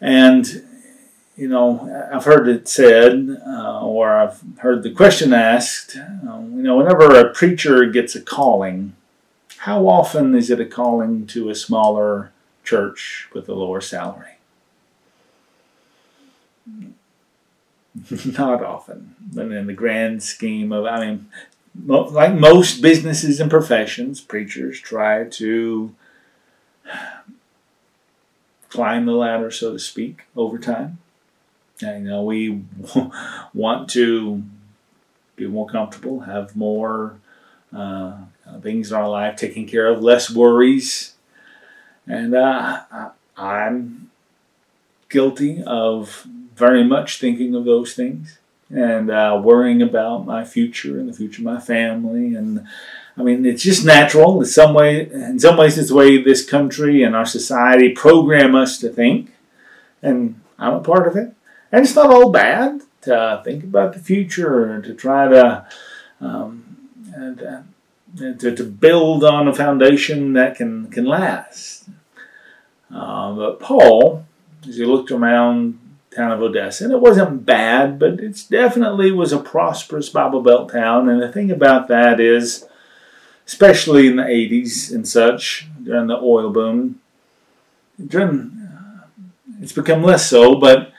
And 0.00 0.62
you 1.36 1.48
know, 1.48 2.08
I've 2.12 2.24
heard 2.24 2.48
it 2.48 2.66
said, 2.66 3.42
uh, 3.46 3.86
or 3.86 4.10
I've 4.10 4.42
heard 4.58 4.82
the 4.82 4.90
question 4.90 5.34
asked, 5.34 5.96
uh, 5.96 6.38
you 6.38 6.62
know, 6.62 6.78
whenever 6.78 7.14
a 7.14 7.32
preacher 7.32 7.84
gets 7.84 8.14
a 8.14 8.22
calling, 8.22 8.96
how 9.58 9.86
often 9.86 10.34
is 10.34 10.50
it 10.50 10.60
a 10.60 10.64
calling 10.64 11.26
to 11.28 11.50
a 11.50 11.54
smaller 11.54 12.32
church 12.64 13.28
with 13.34 13.48
a 13.50 13.54
lower 13.54 13.82
salary? 13.82 14.38
Not 18.24 18.64
often. 18.64 19.14
But 19.20 19.52
in 19.52 19.66
the 19.66 19.74
grand 19.74 20.22
scheme 20.22 20.72
of, 20.72 20.86
I 20.86 21.04
mean, 21.04 21.28
like 21.84 22.32
most 22.32 22.80
businesses 22.80 23.40
and 23.40 23.50
professions, 23.50 24.22
preachers 24.22 24.80
try 24.80 25.24
to 25.24 25.94
climb 28.68 29.06
the 29.06 29.12
ladder, 29.12 29.50
so 29.50 29.72
to 29.72 29.78
speak, 29.78 30.22
over 30.36 30.58
time. 30.58 30.98
And, 31.82 32.04
you 32.04 32.10
know, 32.10 32.22
we 32.22 32.62
want 33.54 33.90
to 33.90 34.42
be 35.36 35.46
more 35.46 35.68
comfortable, 35.68 36.20
have 36.20 36.56
more 36.56 37.16
uh, 37.74 38.16
things 38.62 38.90
in 38.90 38.96
our 38.96 39.08
life 39.08 39.36
taken 39.36 39.66
care 39.66 39.88
of, 39.88 40.02
less 40.02 40.30
worries. 40.30 41.14
And 42.06 42.34
uh, 42.34 43.10
I'm 43.36 44.10
guilty 45.08 45.62
of 45.66 46.26
very 46.54 46.84
much 46.84 47.20
thinking 47.20 47.54
of 47.54 47.64
those 47.64 47.94
things 47.94 48.38
and 48.70 49.10
uh, 49.10 49.40
worrying 49.42 49.82
about 49.82 50.26
my 50.26 50.44
future 50.44 50.98
and 50.98 51.08
the 51.08 51.12
future 51.12 51.42
of 51.42 51.44
my 51.44 51.60
family. 51.60 52.34
And 52.34 52.66
I 53.18 53.22
mean, 53.22 53.46
it's 53.46 53.62
just 53.62 53.84
natural. 53.84 54.40
In 54.40 54.46
some 54.46 54.74
way, 54.74 55.10
in 55.10 55.38
some 55.38 55.56
ways, 55.56 55.78
it's 55.78 55.88
the 55.88 55.94
way 55.94 56.22
this 56.22 56.48
country 56.48 57.02
and 57.02 57.16
our 57.16 57.24
society 57.24 57.90
program 57.90 58.54
us 58.54 58.78
to 58.78 58.90
think, 58.90 59.32
and 60.02 60.40
I'm 60.58 60.74
a 60.74 60.80
part 60.80 61.08
of 61.08 61.16
it. 61.16 61.32
And 61.72 61.84
it's 61.84 61.94
not 61.94 62.10
all 62.10 62.30
bad 62.30 62.82
to 63.02 63.40
think 63.44 63.64
about 63.64 63.94
the 63.94 64.00
future 64.00 64.70
and 64.70 64.84
to 64.84 64.94
try 64.94 65.28
to 65.28 65.66
um, 66.20 66.76
and, 67.14 67.42
uh, 67.42 67.62
to, 68.16 68.54
to 68.54 68.64
build 68.64 69.24
on 69.24 69.48
a 69.48 69.54
foundation 69.54 70.32
that 70.34 70.56
can, 70.56 70.90
can 70.90 71.04
last. 71.04 71.88
Uh, 72.94 73.32
but 73.32 73.60
Paul, 73.60 74.24
as 74.68 74.76
he 74.76 74.84
looked 74.84 75.10
around 75.10 75.78
town 76.14 76.32
of 76.32 76.40
Odessa, 76.40 76.84
and 76.84 76.92
it 76.92 77.00
wasn't 77.00 77.44
bad, 77.44 77.98
but 77.98 78.20
it 78.20 78.44
definitely 78.50 79.10
was 79.10 79.32
a 79.32 79.38
prosperous 79.38 80.08
Bible 80.08 80.42
Belt 80.42 80.70
town. 80.70 81.08
And 81.08 81.20
the 81.20 81.32
thing 81.32 81.50
about 81.50 81.88
that 81.88 82.20
is, 82.20 82.64
especially 83.46 84.06
in 84.06 84.16
the 84.16 84.22
80s 84.22 84.92
and 84.94 85.06
such, 85.06 85.68
during 85.82 86.08
the 86.08 86.16
oil 86.16 86.50
boom, 86.50 87.00
during, 88.04 88.68
uh, 88.72 89.06
it's 89.60 89.72
become 89.72 90.02
less 90.02 90.28
so, 90.28 90.56
but 90.56 90.92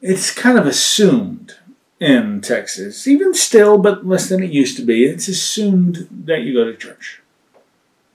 it's 0.00 0.30
kind 0.30 0.58
of 0.58 0.66
assumed 0.66 1.56
in 2.00 2.40
Texas, 2.40 3.08
even 3.08 3.34
still, 3.34 3.78
but 3.78 4.06
less 4.06 4.28
than 4.28 4.42
it 4.42 4.50
used 4.50 4.76
to 4.76 4.84
be. 4.84 5.04
It's 5.04 5.28
assumed 5.28 6.08
that 6.10 6.42
you 6.42 6.54
go 6.54 6.64
to 6.64 6.76
church. 6.76 7.20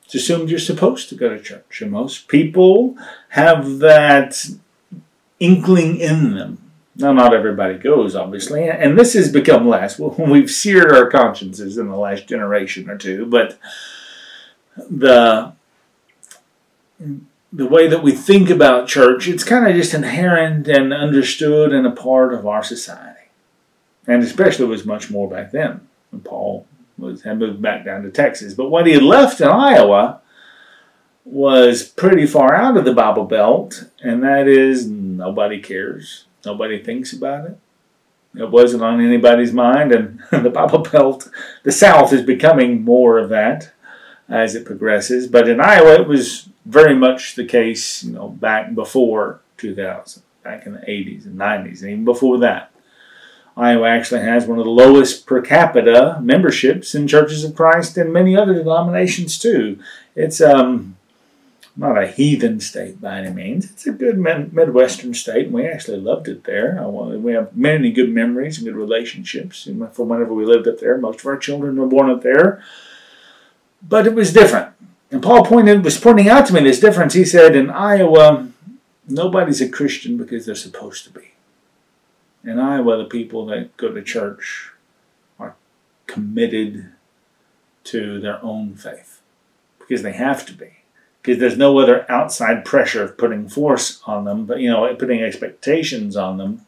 It's 0.06 0.16
assumed 0.16 0.50
you're 0.50 0.60
supposed 0.60 1.10
to 1.10 1.16
go 1.16 1.30
to 1.30 1.40
church. 1.40 1.82
And 1.82 1.92
most 1.92 2.28
people 2.28 2.96
have 3.30 3.80
that 3.80 4.46
inkling 5.40 5.98
in 5.98 6.36
them. 6.36 6.63
Now, 6.96 7.12
not 7.12 7.34
everybody 7.34 7.78
goes, 7.78 8.16
obviously, 8.16 8.70
and 8.70 8.98
this 8.98 9.14
has 9.14 9.32
become 9.32 9.68
less. 9.68 9.98
We've 10.18 10.52
seared 10.52 10.92
our 10.92 11.10
consciences 11.10 11.78
in 11.78 11.90
the 11.90 11.98
last 11.98 12.28
generation 12.28 12.90
or 12.90 12.98
two, 12.98 13.26
but 13.26 13.58
the 14.78 15.54
the 17.52 17.68
way 17.68 17.88
that 17.88 18.02
we 18.02 18.12
think 18.12 18.50
about 18.50 18.88
church, 18.88 19.28
it's 19.28 19.44
kind 19.44 19.68
of 19.68 19.76
just 19.76 19.94
inherent 19.94 20.68
and 20.68 20.92
understood 20.92 21.72
and 21.72 21.86
a 21.86 21.92
part 21.92 22.34
of 22.34 22.48
our 22.48 22.64
society 22.64 23.24
and 24.08 24.24
especially 24.24 24.66
was 24.66 24.86
much 24.86 25.10
more 25.10 25.30
back 25.30 25.52
then 25.52 25.88
when 26.12 26.22
Paul 26.22 26.66
was 26.98 27.24
had 27.24 27.40
moved 27.40 27.62
back 27.62 27.86
down 27.86 28.04
to 28.04 28.12
Texas. 28.12 28.54
But 28.54 28.70
when 28.70 28.86
he 28.86 28.94
had 28.94 29.04
left 29.04 29.42
in 29.42 29.48
Iowa, 29.48 30.22
was 31.26 31.84
pretty 31.84 32.26
far 32.26 32.54
out 32.54 32.76
of 32.76 32.84
the 32.84 32.94
Bible 32.94 33.24
Belt, 33.24 33.86
and 34.02 34.22
that 34.24 34.48
is 34.48 34.88
nobody 34.88 35.62
cares. 35.62 36.26
Nobody 36.46 36.82
thinks 36.82 37.14
about 37.14 37.46
it. 37.46 37.58
It 38.36 38.50
wasn't 38.50 38.84
on 38.84 39.00
anybody's 39.00 39.54
mind, 39.54 39.92
and 39.92 40.20
the 40.32 40.50
Bible 40.50 40.80
Belt, 40.80 41.30
the 41.64 41.72
South, 41.72 42.12
is 42.14 42.24
becoming 42.24 42.84
more 42.84 43.20
of 43.20 43.30
that 43.30 43.72
as 44.28 44.56
it 44.56 44.66
progresses. 44.66 45.28
But 45.28 45.48
in 45.48 45.60
Iowa, 45.60 45.94
it 46.02 46.08
was 46.08 46.50
very 46.66 46.96
much 46.96 47.36
the 47.36 47.46
case, 47.46 48.04
you 48.04 48.14
know, 48.14 48.30
back 48.30 48.74
before 48.74 49.42
2000, 49.58 50.24
back 50.44 50.66
in 50.66 50.74
the 50.74 50.80
80s 50.80 51.26
and 51.26 51.38
90s, 51.38 51.82
and 51.82 51.92
even 51.92 52.06
before 52.06 52.40
that. 52.40 52.72
Iowa 53.56 53.88
actually 53.88 54.22
has 54.22 54.48
one 54.48 54.58
of 54.58 54.66
the 54.66 54.72
lowest 54.72 55.28
per 55.28 55.40
capita 55.40 56.18
memberships 56.22 56.96
in 56.96 57.08
churches 57.08 57.44
of 57.44 57.56
Christ 57.56 57.98
and 57.98 58.12
many 58.12 58.36
other 58.36 58.56
denominations 58.56 59.38
too. 59.38 59.78
It's 60.16 60.42
um, 60.42 60.98
not 61.76 62.02
a 62.02 62.06
heathen 62.08 62.60
state 62.60 63.02
by 63.02 63.18
any 63.18 63.34
means. 63.34 63.72
It's 63.72 63.88
a 63.88 63.92
good 63.92 64.18
Midwestern 64.18 65.14
state, 65.16 65.46
and 65.46 65.54
we 65.54 65.66
actually 65.66 66.00
loved 66.00 66.28
it 66.28 66.44
there. 66.44 66.80
We 66.88 67.34
have 67.34 67.58
many 67.58 67.92
good 67.92 68.12
memories 68.12 68.58
and 68.58 68.68
good 68.68 68.76
relationships 68.76 69.64
from 69.64 70.10
whenever 70.10 70.34
we 70.34 70.46
lived 70.46 70.68
up 70.68 70.80
there. 70.80 70.98
Most 71.00 71.22
of 71.22 71.26
our 71.26 71.38
children 71.38 71.78
were 71.78 71.88
born 71.88 72.12
up 72.12 72.22
there. 72.22 72.64
But 73.82 74.06
it 74.06 74.14
was 74.14 74.32
different. 74.32 74.74
And 75.10 75.24
Paul 75.24 75.44
pointed, 75.46 75.84
was 75.84 76.00
pointing 76.00 76.30
out 76.30 76.46
to 76.48 76.54
me 76.54 76.62
this 76.62 76.80
difference. 76.80 77.16
He 77.16 77.26
said, 77.26 77.56
in 77.56 77.70
Iowa, 77.70 78.50
nobody's 79.08 79.62
a 79.62 79.68
Christian 79.70 80.16
because 80.16 80.46
they're 80.46 80.56
supposed 80.56 81.04
to 81.06 81.10
be. 81.10 81.32
In 82.44 82.60
Iowa, 82.60 82.98
the 82.98 83.06
people 83.06 83.46
that 83.48 83.76
go 83.78 83.92
to 83.92 84.02
church 84.04 84.72
are 85.40 85.56
committed 86.06 86.92
to 87.86 88.20
their 88.20 88.44
own 88.44 88.76
faith 88.76 89.22
because 89.80 90.04
they 90.04 90.14
have 90.14 90.46
to 90.46 90.54
be 90.54 90.83
because 91.24 91.40
there's 91.40 91.58
no 91.58 91.80
other 91.80 92.06
outside 92.12 92.66
pressure 92.66 93.02
of 93.02 93.18
putting 93.18 93.48
force 93.48 94.02
on 94.06 94.26
them, 94.26 94.46
but 94.46 94.60
you 94.60 94.70
know, 94.70 94.94
putting 94.96 95.24
expectations 95.24 96.18
on 96.18 96.38
them. 96.38 96.66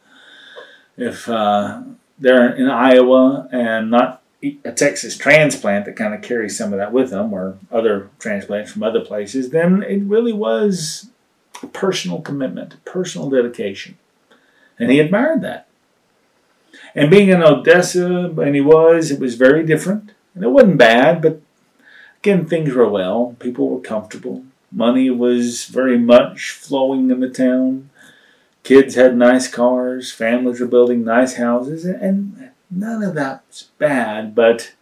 If 0.96 1.28
uh, 1.28 1.82
they're 2.18 2.54
in 2.54 2.66
Iowa 2.66 3.48
and 3.52 3.90
not 3.90 4.22
a 4.42 4.72
Texas 4.72 5.18
transplant 5.18 5.84
that 5.84 5.96
kind 5.96 6.14
of 6.14 6.22
carries 6.22 6.56
some 6.56 6.72
of 6.72 6.78
that 6.78 6.92
with 6.92 7.10
them, 7.10 7.34
or 7.34 7.58
other 7.70 8.08
transplants 8.18 8.72
from 8.72 8.82
other 8.82 9.00
places, 9.00 9.50
then 9.50 9.82
it 9.82 10.02
really 10.04 10.32
was 10.32 11.10
a 11.62 11.66
personal 11.66 12.22
commitment, 12.22 12.82
personal 12.86 13.28
dedication, 13.28 13.98
and 14.78 14.90
he 14.90 15.00
admired 15.00 15.42
that. 15.42 15.66
And 16.94 17.10
being 17.10 17.28
in 17.28 17.42
Odessa, 17.42 18.06
and 18.06 18.54
he 18.54 18.62
was, 18.62 19.10
it 19.10 19.20
was 19.20 19.34
very 19.34 19.66
different, 19.66 20.12
and 20.34 20.44
it 20.44 20.48
wasn't 20.48 20.78
bad, 20.78 21.20
but 21.20 21.42
again, 22.26 22.44
things 22.44 22.74
were 22.74 22.88
well. 22.88 23.36
People 23.38 23.68
were 23.68 23.80
comfortable. 23.80 24.44
Money 24.72 25.10
was 25.10 25.66
very 25.66 25.96
much 25.96 26.50
flowing 26.50 27.08
in 27.12 27.20
the 27.20 27.30
town. 27.30 27.88
Kids 28.64 28.96
had 28.96 29.16
nice 29.16 29.46
cars. 29.46 30.10
Families 30.10 30.58
were 30.58 30.66
building 30.66 31.04
nice 31.04 31.36
houses. 31.36 31.84
And 31.84 32.50
none 32.68 33.04
of 33.04 33.14
that's 33.14 33.64
bad, 33.78 34.34
but 34.34 34.72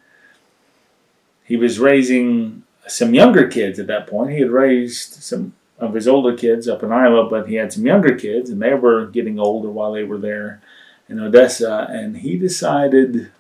he 1.45 1.55
was 1.59 1.79
raising 1.79 2.63
some 2.87 3.13
younger 3.13 3.47
kids 3.47 3.79
at 3.79 3.89
that 3.89 4.07
point. 4.07 4.33
He 4.33 4.41
had 4.41 4.51
raised 4.51 5.23
some 5.23 5.53
of 5.79 5.93
his 5.93 6.09
older 6.09 6.35
kids 6.35 6.67
up 6.67 6.83
in 6.83 6.93
Iowa, 6.93 7.29
but 7.29 7.47
he 7.47 7.57
had 7.57 7.75
some 7.75 7.85
younger 7.85 8.15
kids, 8.15 8.49
and 8.49 8.63
they 8.63 8.73
were 8.73 9.05
getting 9.07 9.39
older 9.39 9.69
while 9.69 9.93
they 9.93 10.05
were 10.05 10.19
there 10.19 10.63
in 11.11 11.21
Odessa. 11.21 11.87
And 11.91 12.19
he 12.19 12.39
decided 12.39 13.31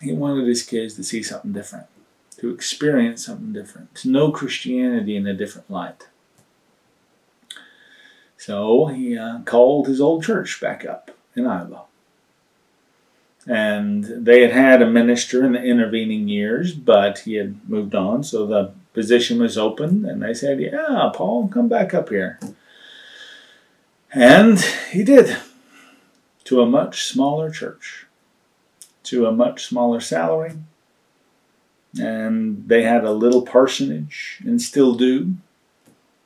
he 0.00 0.12
wanted 0.12 0.46
his 0.46 0.62
kids 0.62 0.94
to 0.94 1.02
see 1.02 1.24
something 1.24 1.52
different 1.52 1.86
to 2.42 2.50
experience 2.50 3.24
something 3.24 3.52
different, 3.52 3.94
to 3.94 4.10
know 4.10 4.32
Christianity 4.32 5.14
in 5.14 5.28
a 5.28 5.32
different 5.32 5.70
light. 5.70 6.08
So 8.36 8.86
he 8.86 9.16
uh, 9.16 9.42
called 9.44 9.86
his 9.86 10.00
old 10.00 10.24
church 10.24 10.60
back 10.60 10.84
up 10.84 11.12
in 11.36 11.46
Iowa. 11.46 11.84
And 13.46 14.02
they 14.02 14.40
had 14.40 14.50
had 14.50 14.82
a 14.82 14.90
minister 14.90 15.44
in 15.44 15.52
the 15.52 15.62
intervening 15.62 16.26
years, 16.26 16.74
but 16.74 17.20
he 17.20 17.34
had 17.34 17.68
moved 17.70 17.94
on, 17.94 18.24
so 18.24 18.44
the 18.44 18.72
position 18.92 19.40
was 19.40 19.56
open, 19.56 20.04
and 20.04 20.20
they 20.20 20.34
said, 20.34 20.60
Yeah, 20.60 21.12
Paul, 21.14 21.46
come 21.46 21.68
back 21.68 21.94
up 21.94 22.08
here. 22.08 22.40
And 24.12 24.60
he 24.90 25.04
did, 25.04 25.36
to 26.44 26.60
a 26.60 26.66
much 26.66 27.04
smaller 27.04 27.52
church, 27.52 28.06
to 29.04 29.26
a 29.26 29.32
much 29.32 29.64
smaller 29.64 30.00
salary, 30.00 30.54
and 32.00 32.68
they 32.68 32.82
had 32.82 33.04
a 33.04 33.12
little 33.12 33.42
parsonage 33.42 34.40
and 34.44 34.60
still 34.60 34.94
do 34.94 35.34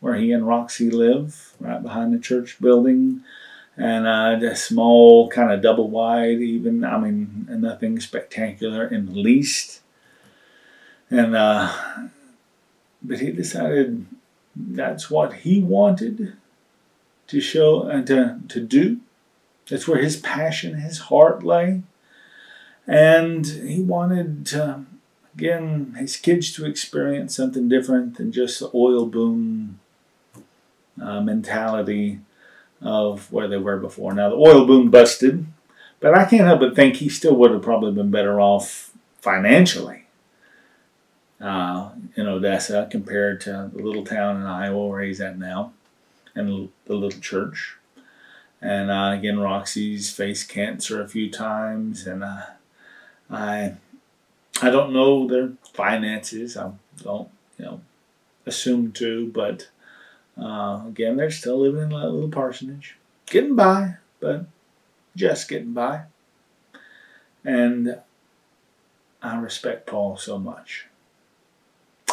where 0.01 0.15
he 0.15 0.33
and 0.33 0.47
Roxy 0.47 0.91
live 0.91 1.55
right 1.59 1.83
behind 1.83 2.15
the 2.15 2.19
church 2.19 2.61
building. 2.61 3.23
And 3.77 4.07
uh, 4.07 4.39
a 4.47 4.57
small 4.57 5.29
kind 5.29 5.53
of 5.53 5.61
double 5.61 5.91
wide 5.91 6.41
even 6.41 6.83
i 6.83 6.99
mean 6.99 7.47
nothing 7.51 8.01
spectacular 8.01 8.87
in 8.87 9.07
the 9.07 9.13
least. 9.13 9.83
And 11.11 11.37
uh, 11.37 11.73
but 13.03 13.21
he 13.21 13.33
decided 13.33 14.07
that's 14.57 15.11
what 15.11 15.33
he 15.35 15.61
wanted 15.61 16.37
to 17.27 17.41
show 17.41 17.83
and 17.83 18.07
to, 18.07 18.41
to 18.49 18.61
do. 18.61 19.01
That's 19.69 19.87
where 19.87 20.01
his 20.01 20.17
passion 20.17 20.79
his 20.79 20.99
heart 20.99 21.43
lay. 21.43 21.83
And 22.87 23.45
he 23.47 23.83
wanted 23.83 24.47
to 24.47 24.87
again, 25.37 25.95
his 25.99 26.17
kids 26.17 26.53
to 26.53 26.65
experience 26.65 27.37
something 27.37 27.69
different 27.69 28.17
than 28.17 28.33
just 28.33 28.59
the 28.59 28.71
oil 28.75 29.05
boom 29.05 29.79
uh, 31.01 31.21
mentality 31.21 32.21
of 32.81 33.31
where 33.31 33.47
they 33.47 33.59
were 33.59 33.77
before. 33.77 34.15
Now, 34.15 34.31
the 34.31 34.37
oil 34.37 34.67
boom 34.67 34.91
busted, 34.91 35.47
but 36.01 36.15
I 36.15 36.25
can't 36.25 36.47
help 36.47 36.61
but 36.61 36.75
think 36.75 36.97
he 36.97 37.11
still 37.11 37.37
would 37.37 37.51
have 37.51 37.63
probably 37.63 37.93
been 37.93 38.11
better 38.11 38.41
off 38.41 38.93
financially 39.21 40.05
uh, 41.41 41.91
in 42.17 42.27
Odessa 42.27 42.89
compared 42.91 43.41
to 43.43 43.71
the 43.75 43.83
little 43.83 44.05
town 44.05 44.37
in 44.37 44.43
Iowa 44.47 44.87
where 44.87 45.03
he's 45.03 45.21
at 45.21 45.39
now 45.39 45.73
and 46.35 46.71
the 46.87 46.95
little 46.95 47.21
church. 47.21 47.77
And 48.63 48.91
uh, 48.91 49.13
again, 49.13 49.39
Roxy's 49.39 50.11
faced 50.11 50.49
cancer 50.49 51.03
a 51.03 51.09
few 51.09 51.31
times, 51.31 52.07
and 52.07 52.25
uh, 52.25 52.47
I 53.31 53.75
I 54.63 54.71
don't 54.71 54.93
know 54.93 55.27
their 55.27 55.53
finances. 55.75 56.57
I 56.57 56.73
don't, 57.03 57.29
you 57.59 57.65
know, 57.65 57.81
assume 58.47 58.93
to, 58.93 59.29
but 59.29 59.69
uh, 60.41 60.83
again, 60.87 61.17
they're 61.17 61.31
still 61.31 61.61
living 61.61 61.83
in 61.83 61.89
that 61.91 62.11
little 62.11 62.31
parsonage, 62.31 62.97
getting 63.27 63.55
by, 63.55 63.97
but 64.21 64.47
just 65.15 65.49
getting 65.49 65.73
by. 65.73 66.03
And 67.45 68.01
I 69.23 69.39
respect 69.39 69.87
Paul 69.87 70.17
so 70.17 70.39
much. 70.39 70.87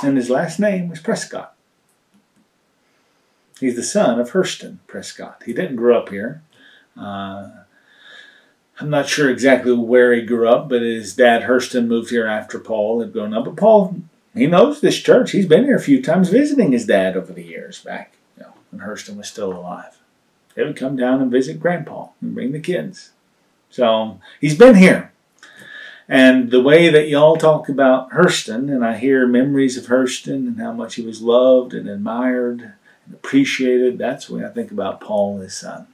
And 0.03 0.17
his 0.17 0.29
last 0.29 0.59
name 0.59 0.89
was 0.89 0.99
Prescott. 0.99 1.55
He's 3.59 3.75
the 3.75 3.83
son 3.83 4.19
of 4.19 4.31
Hurston 4.31 4.79
Prescott. 4.87 5.43
He 5.45 5.53
didn't 5.53 5.77
grow 5.77 5.99
up 5.99 6.09
here. 6.09 6.41
Uh, 6.97 7.49
I'm 8.79 8.89
not 8.89 9.07
sure 9.07 9.29
exactly 9.29 9.71
where 9.73 10.13
he 10.13 10.21
grew 10.21 10.47
up, 10.47 10.67
but 10.67 10.81
his 10.81 11.15
dad 11.15 11.43
Hurston 11.43 11.87
moved 11.87 12.09
here 12.09 12.25
after 12.25 12.59
Paul 12.59 13.01
had 13.01 13.13
grown 13.13 13.33
up. 13.33 13.45
But 13.45 13.57
Paul, 13.57 13.97
he 14.33 14.47
knows 14.47 14.81
this 14.81 14.99
church. 14.99 15.31
He's 15.31 15.45
been 15.45 15.65
here 15.65 15.75
a 15.75 15.81
few 15.81 16.01
times 16.01 16.29
visiting 16.29 16.71
his 16.71 16.85
dad 16.85 17.15
over 17.15 17.31
the 17.31 17.43
years 17.43 17.79
back, 17.81 18.13
you 18.35 18.43
know, 18.43 18.53
when 18.71 18.81
Hurston 18.81 19.15
was 19.15 19.27
still 19.27 19.53
alive. 19.53 19.99
They 20.55 20.63
would 20.63 20.75
come 20.75 20.95
down 20.95 21.21
and 21.21 21.31
visit 21.31 21.59
Grandpa 21.59 22.09
and 22.21 22.33
bring 22.33 22.51
the 22.51 22.59
kids. 22.59 23.11
So 23.69 24.19
he's 24.41 24.57
been 24.57 24.75
here. 24.75 25.11
And 26.09 26.51
the 26.51 26.61
way 26.61 26.89
that 26.89 27.07
y'all 27.07 27.37
talk 27.37 27.69
about 27.69 28.11
Hurston, 28.11 28.73
and 28.73 28.83
I 28.83 28.97
hear 28.97 29.25
memories 29.25 29.77
of 29.77 29.85
Hurston 29.85 30.47
and 30.47 30.59
how 30.59 30.73
much 30.73 30.95
he 30.95 31.01
was 31.01 31.21
loved 31.21 31.73
and 31.73 31.87
admired 31.87 32.73
and 33.05 33.13
appreciated, 33.13 33.97
that's 33.97 34.29
when 34.29 34.43
I 34.43 34.49
think 34.49 34.71
about 34.71 34.99
Paul 34.99 35.35
and 35.35 35.43
his 35.43 35.55
son 35.55 35.87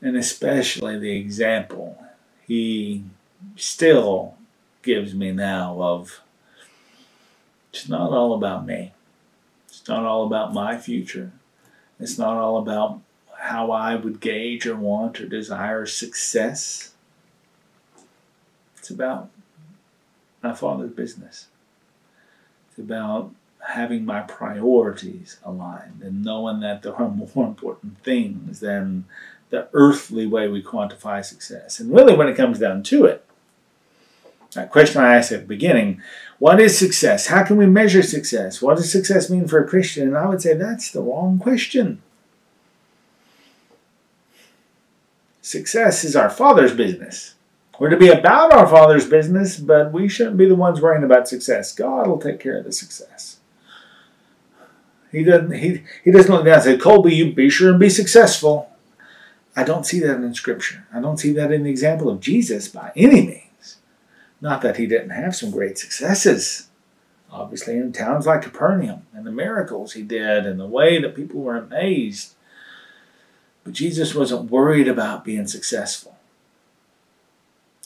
and 0.00 0.16
especially 0.16 0.98
the 0.98 1.16
example 1.16 1.98
he 2.46 3.04
still 3.56 4.34
gives 4.82 5.14
me 5.14 5.32
now 5.32 5.80
of 5.80 6.20
it's 7.72 7.88
not 7.88 8.12
all 8.12 8.32
about 8.32 8.64
me. 8.66 8.92
It's 9.68 9.86
not 9.86 10.04
all 10.04 10.24
about 10.24 10.54
my 10.54 10.78
future. 10.78 11.32
It's 12.00 12.16
not 12.16 12.36
all 12.38 12.56
about 12.56 13.00
how 13.38 13.70
I 13.70 13.96
would 13.96 14.20
gauge 14.20 14.66
or 14.66 14.76
want 14.76 15.20
or 15.20 15.26
desire 15.26 15.84
success. 15.84 16.92
It's 18.78 18.88
about 18.88 19.30
my 20.42 20.54
father's 20.54 20.92
business. 20.92 21.48
It's 22.70 22.78
about 22.78 23.34
having 23.68 24.06
my 24.06 24.20
priorities 24.20 25.38
aligned 25.44 26.00
and 26.02 26.24
knowing 26.24 26.60
that 26.60 26.82
there 26.82 26.94
are 26.94 27.08
more 27.34 27.46
important 27.46 28.02
things 28.02 28.60
than 28.60 29.04
the 29.50 29.68
earthly 29.72 30.26
way 30.26 30.48
we 30.48 30.62
quantify 30.62 31.24
success. 31.24 31.80
And 31.80 31.94
really, 31.94 32.14
when 32.14 32.28
it 32.28 32.36
comes 32.36 32.58
down 32.58 32.82
to 32.84 33.04
it, 33.04 33.24
That 34.54 34.70
question 34.70 35.02
I 35.02 35.14
asked 35.16 35.32
at 35.32 35.40
the 35.40 35.46
beginning 35.46 36.00
what 36.38 36.60
is 36.60 36.78
success? 36.78 37.28
How 37.28 37.44
can 37.44 37.56
we 37.56 37.66
measure 37.66 38.02
success? 38.02 38.60
What 38.60 38.76
does 38.76 38.90
success 38.90 39.30
mean 39.30 39.46
for 39.48 39.62
a 39.62 39.68
Christian? 39.68 40.08
And 40.08 40.16
I 40.16 40.26
would 40.26 40.42
say 40.42 40.54
that's 40.54 40.90
the 40.90 41.00
wrong 41.00 41.38
question. 41.38 42.02
Success 45.40 46.04
is 46.04 46.16
our 46.16 46.28
Father's 46.28 46.74
business. 46.74 47.34
We're 47.78 47.90
to 47.90 47.96
be 47.96 48.08
about 48.08 48.52
our 48.52 48.66
Father's 48.66 49.06
business, 49.06 49.58
but 49.58 49.92
we 49.92 50.08
shouldn't 50.08 50.38
be 50.38 50.46
the 50.46 50.54
ones 50.54 50.80
worrying 50.80 51.04
about 51.04 51.28
success. 51.28 51.74
God 51.74 52.06
will 52.06 52.18
take 52.18 52.40
care 52.40 52.58
of 52.58 52.64
the 52.64 52.72
success. 52.72 53.38
He 55.12 55.22
doesn't. 55.22 55.52
He, 55.52 55.82
he 56.04 56.10
doesn't 56.10 56.32
look 56.32 56.44
down 56.44 56.54
and 56.54 56.62
say, 56.62 56.76
"Colby, 56.76 57.14
you 57.14 57.32
be 57.32 57.48
sure 57.48 57.70
and 57.70 57.80
be 57.80 57.90
successful." 57.90 58.70
I 59.56 59.64
don't 59.64 59.86
see 59.86 59.98
that 60.00 60.16
in 60.16 60.34
Scripture. 60.34 60.86
I 60.92 61.00
don't 61.00 61.16
see 61.16 61.32
that 61.32 61.50
in 61.50 61.62
the 61.62 61.70
example 61.70 62.10
of 62.10 62.20
Jesus 62.20 62.68
by 62.68 62.92
any 62.94 63.26
means. 63.26 63.78
Not 64.40 64.60
that 64.60 64.76
he 64.76 64.86
didn't 64.86 65.10
have 65.10 65.34
some 65.34 65.50
great 65.50 65.78
successes, 65.78 66.68
obviously 67.30 67.78
in 67.78 67.92
towns 67.92 68.26
like 68.26 68.42
Capernaum 68.42 69.06
and 69.14 69.26
the 69.26 69.32
miracles 69.32 69.94
he 69.94 70.02
did 70.02 70.44
and 70.44 70.60
the 70.60 70.66
way 70.66 71.00
that 71.00 71.16
people 71.16 71.40
were 71.40 71.56
amazed. 71.56 72.34
But 73.64 73.72
Jesus 73.72 74.14
wasn't 74.14 74.50
worried 74.50 74.88
about 74.88 75.24
being 75.24 75.46
successful. 75.46 76.16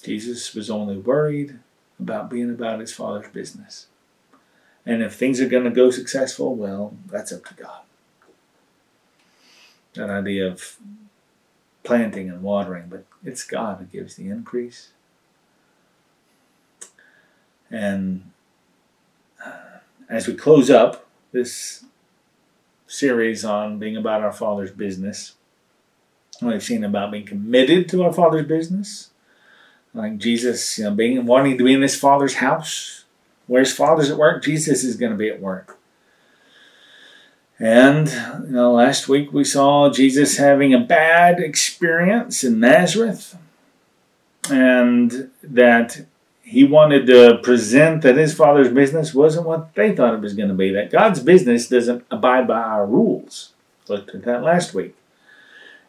Jesus 0.02 0.54
was 0.54 0.70
only 0.70 0.96
worried 0.96 1.60
about 2.00 2.30
being 2.30 2.50
about 2.50 2.80
his 2.80 2.92
Father's 2.92 3.30
business. 3.30 3.86
And 4.84 5.02
if 5.02 5.14
things 5.14 5.40
are 5.40 5.48
going 5.48 5.64
to 5.64 5.70
go 5.70 5.90
successful, 5.90 6.54
well, 6.56 6.96
that's 7.06 7.32
up 7.32 7.44
to 7.46 7.54
God. 7.54 7.82
That 9.94 10.10
idea 10.10 10.48
of 10.48 10.76
planting 11.90 12.28
and 12.28 12.40
watering, 12.40 12.84
but 12.88 13.04
it's 13.24 13.42
God 13.42 13.78
who 13.78 13.84
gives 13.84 14.14
the 14.14 14.28
increase. 14.28 14.90
And 17.68 18.30
uh, 19.44 19.78
as 20.08 20.28
we 20.28 20.34
close 20.34 20.70
up 20.70 21.08
this 21.32 21.84
series 22.86 23.44
on 23.44 23.80
being 23.80 23.96
about 23.96 24.22
our 24.22 24.30
Father's 24.30 24.70
business, 24.70 25.34
we've 26.40 26.62
seen 26.62 26.84
about 26.84 27.10
being 27.10 27.26
committed 27.26 27.88
to 27.88 28.04
our 28.04 28.12
Father's 28.12 28.46
business, 28.46 29.10
like 29.92 30.18
Jesus, 30.18 30.78
you 30.78 30.84
know, 30.84 30.94
being 30.94 31.26
wanting 31.26 31.58
to 31.58 31.64
be 31.64 31.72
in 31.72 31.82
his 31.82 31.98
Father's 31.98 32.34
house. 32.34 33.04
Where 33.48 33.64
his 33.64 33.72
Father's 33.72 34.12
at 34.12 34.16
work, 34.16 34.44
Jesus 34.44 34.84
is 34.84 34.94
going 34.94 35.10
to 35.10 35.18
be 35.18 35.28
at 35.28 35.40
work. 35.40 35.79
And 37.60 38.08
you 38.46 38.54
know, 38.54 38.72
last 38.72 39.06
week 39.06 39.34
we 39.34 39.44
saw 39.44 39.90
Jesus 39.90 40.38
having 40.38 40.72
a 40.72 40.80
bad 40.80 41.38
experience 41.40 42.42
in 42.42 42.58
Nazareth, 42.58 43.36
and 44.50 45.30
that 45.42 46.06
he 46.42 46.64
wanted 46.64 47.06
to 47.06 47.38
present 47.42 48.00
that 48.02 48.16
his 48.16 48.34
father's 48.34 48.72
business 48.72 49.12
wasn't 49.14 49.46
what 49.46 49.74
they 49.74 49.94
thought 49.94 50.14
it 50.14 50.22
was 50.22 50.32
going 50.32 50.48
to 50.48 50.54
be. 50.54 50.72
That 50.72 50.90
God's 50.90 51.20
business 51.20 51.68
doesn't 51.68 52.04
abide 52.10 52.48
by 52.48 52.60
our 52.60 52.86
rules. 52.86 53.52
Looked 53.88 54.14
at 54.14 54.24
that 54.24 54.42
last 54.42 54.72
week. 54.72 54.96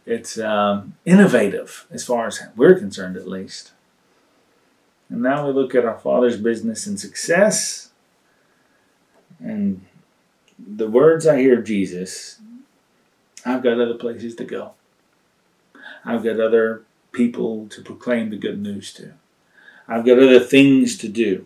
It's 0.06 0.38
um, 0.38 0.96
innovative 1.06 1.88
as 1.90 2.04
far 2.04 2.28
as 2.28 2.42
we're 2.56 2.78
concerned, 2.78 3.16
at 3.16 3.28
least. 3.28 3.72
And 5.10 5.22
now 5.22 5.48
we 5.48 5.54
look 5.54 5.74
at 5.74 5.86
our 5.86 5.98
Father's 5.98 6.38
business 6.38 6.86
and 6.86 7.00
success. 7.00 7.92
And 9.40 9.86
the 10.68 10.90
words 10.90 11.28
I 11.28 11.40
hear 11.40 11.60
of 11.60 11.66
Jesus, 11.66 12.40
I've 13.46 13.64
got 13.64 13.80
other 13.80 13.96
places 13.96 14.36
to 14.36 14.44
go. 14.44 14.74
I've 16.06 16.24
got 16.24 16.40
other 16.40 16.84
people 17.12 17.68
to 17.70 17.82
proclaim 17.82 18.30
the 18.30 18.38
good 18.38 18.60
news 18.60 18.94
to. 18.94 19.14
I've 19.88 20.06
got 20.06 20.20
other 20.20 20.40
things 20.40 20.98
to 21.00 21.10
do. 21.10 21.46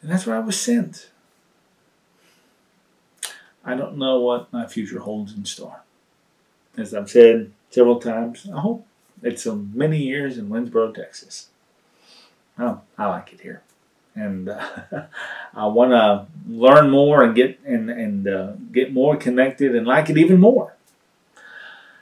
And 0.00 0.10
that's 0.10 0.26
where 0.26 0.36
I 0.36 0.40
was 0.40 0.60
sent. 0.60 1.10
I 3.64 3.74
don't 3.74 3.98
know 3.98 4.20
what 4.20 4.52
my 4.52 4.66
future 4.66 5.00
holds 5.00 5.34
in 5.34 5.44
store. 5.44 5.82
As 6.76 6.94
I've 6.94 7.10
said 7.10 7.52
several 7.70 7.98
times, 7.98 8.46
I 8.54 8.60
hope 8.60 8.86
it's 9.22 9.46
many 9.46 9.98
years 9.98 10.38
in 10.38 10.48
Winnsboro, 10.48 10.94
Texas. 10.94 11.48
Oh, 12.58 12.82
I 12.96 13.06
like 13.06 13.32
it 13.32 13.40
here, 13.40 13.62
and 14.16 14.48
uh, 14.48 14.66
I 15.54 15.66
want 15.66 15.92
to 15.92 16.26
learn 16.48 16.90
more 16.90 17.22
and 17.22 17.34
get 17.34 17.60
and 17.64 17.90
and 17.90 18.26
uh, 18.26 18.52
get 18.72 18.92
more 18.92 19.16
connected 19.16 19.76
and 19.76 19.86
like 19.86 20.10
it 20.10 20.18
even 20.18 20.40
more. 20.40 20.74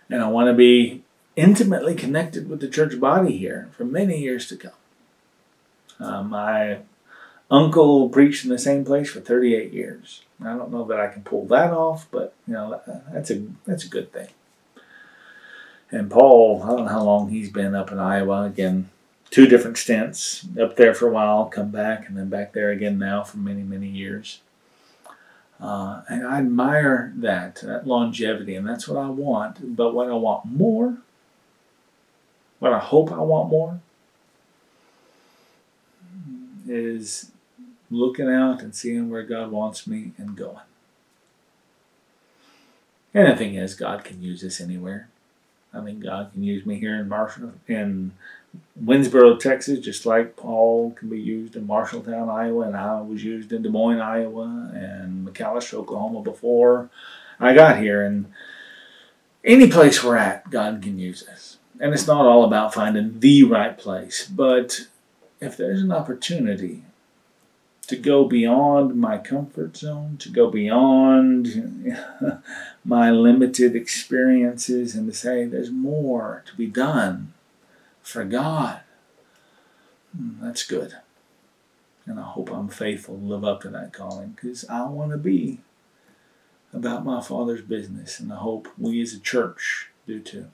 And 0.08 0.22
I 0.22 0.28
want 0.28 0.48
to 0.48 0.54
be 0.54 1.02
intimately 1.36 1.94
connected 1.94 2.48
with 2.48 2.60
the 2.60 2.68
church 2.68 2.98
body 3.00 3.36
here 3.36 3.68
for 3.76 3.84
many 3.84 4.20
years 4.20 4.46
to 4.48 4.56
come. 4.56 4.72
Uh, 5.98 6.22
my 6.22 6.78
uncle 7.50 8.08
preached 8.08 8.44
in 8.44 8.50
the 8.50 8.58
same 8.58 8.84
place 8.84 9.10
for 9.10 9.20
38 9.20 9.72
years. 9.72 10.22
I 10.40 10.56
don't 10.56 10.70
know 10.70 10.84
that 10.84 11.00
I 11.00 11.08
can 11.08 11.22
pull 11.22 11.46
that 11.46 11.72
off, 11.72 12.06
but 12.10 12.34
you 12.46 12.54
know 12.54 12.80
that's 13.12 13.30
a 13.30 13.44
that's 13.66 13.84
a 13.84 13.88
good 13.88 14.12
thing. 14.12 14.28
And 15.90 16.10
Paul, 16.10 16.62
I 16.64 16.68
don't 16.68 16.86
know 16.86 16.92
how 16.92 17.04
long 17.04 17.28
he's 17.28 17.50
been 17.50 17.74
up 17.74 17.92
in 17.92 17.98
Iowa. 17.98 18.44
Again, 18.44 18.90
two 19.34 19.48
different 19.48 19.76
stints 19.76 20.46
up 20.62 20.76
there 20.76 20.94
for 20.94 21.08
a 21.08 21.10
while, 21.10 21.46
come 21.46 21.68
back, 21.68 22.06
and 22.06 22.16
then 22.16 22.28
back 22.28 22.52
there 22.52 22.70
again 22.70 23.00
now 23.00 23.24
for 23.24 23.38
many 23.38 23.64
many 23.64 23.88
years. 23.88 24.40
Uh, 25.60 26.02
and 26.08 26.24
I 26.24 26.38
admire 26.38 27.12
that 27.16 27.56
that 27.56 27.84
longevity, 27.84 28.54
and 28.54 28.64
that's 28.64 28.86
what 28.86 28.96
I 28.96 29.08
want. 29.08 29.74
But 29.74 29.92
what 29.92 30.08
I 30.08 30.12
want 30.12 30.44
more, 30.44 30.98
what 32.60 32.72
I 32.72 32.78
hope 32.78 33.10
I 33.10 33.18
want 33.18 33.50
more, 33.50 33.80
is 36.68 37.32
looking 37.90 38.30
out 38.30 38.62
and 38.62 38.72
seeing 38.72 39.10
where 39.10 39.24
God 39.24 39.50
wants 39.50 39.84
me 39.84 40.12
and 40.16 40.36
going. 40.36 40.62
And 43.12 43.32
the 43.32 43.36
thing 43.36 43.56
is, 43.56 43.74
God 43.74 44.04
can 44.04 44.22
use 44.22 44.44
us 44.44 44.60
anywhere. 44.60 45.08
I 45.72 45.80
mean, 45.80 45.98
God 45.98 46.30
can 46.32 46.44
use 46.44 46.64
me 46.64 46.78
here 46.78 46.94
in 47.00 47.08
Marshall, 47.08 47.54
in 47.66 48.12
Winnsboro, 48.82 49.38
Texas, 49.38 49.78
just 49.78 50.04
like 50.04 50.36
Paul 50.36 50.92
can 50.92 51.08
be 51.08 51.20
used 51.20 51.54
in 51.54 51.66
Marshalltown, 51.66 52.28
Iowa, 52.28 52.66
and 52.66 52.76
I 52.76 53.00
was 53.00 53.22
used 53.22 53.52
in 53.52 53.62
Des 53.62 53.68
Moines, 53.68 54.00
Iowa, 54.00 54.70
and 54.74 55.26
McAlester, 55.26 55.74
Oklahoma 55.74 56.22
before 56.22 56.90
I 57.38 57.54
got 57.54 57.78
here. 57.78 58.04
And 58.04 58.32
any 59.44 59.70
place 59.70 60.02
we're 60.02 60.16
at, 60.16 60.50
God 60.50 60.82
can 60.82 60.98
use 60.98 61.26
us. 61.28 61.58
And 61.78 61.92
it's 61.92 62.06
not 62.06 62.26
all 62.26 62.44
about 62.44 62.74
finding 62.74 63.20
the 63.20 63.44
right 63.44 63.76
place, 63.76 64.26
but 64.26 64.88
if 65.40 65.56
there's 65.56 65.82
an 65.82 65.92
opportunity 65.92 66.82
to 67.86 67.96
go 67.96 68.24
beyond 68.24 68.96
my 68.96 69.18
comfort 69.18 69.76
zone, 69.76 70.16
to 70.18 70.30
go 70.30 70.50
beyond 70.50 71.96
my 72.84 73.10
limited 73.10 73.76
experiences, 73.76 74.94
and 74.94 75.10
to 75.10 75.16
say 75.16 75.44
there's 75.44 75.70
more 75.70 76.42
to 76.46 76.56
be 76.56 76.66
done 76.66 77.33
for 78.04 78.24
God, 78.24 78.82
hmm, 80.16 80.44
that's 80.44 80.64
good. 80.64 80.94
And 82.06 82.20
I 82.20 82.22
hope 82.22 82.50
I'm 82.50 82.68
faithful 82.68 83.16
to 83.16 83.24
live 83.24 83.44
up 83.44 83.62
to 83.62 83.70
that 83.70 83.92
calling 83.92 84.30
because 84.30 84.68
I 84.68 84.86
want 84.86 85.10
to 85.12 85.18
be 85.18 85.58
about 86.72 87.04
my 87.04 87.20
Father's 87.20 87.62
business, 87.62 88.20
and 88.20 88.32
I 88.32 88.36
hope 88.36 88.68
we 88.76 89.00
as 89.00 89.14
a 89.14 89.20
church 89.20 89.90
do 90.06 90.20
too. 90.20 90.46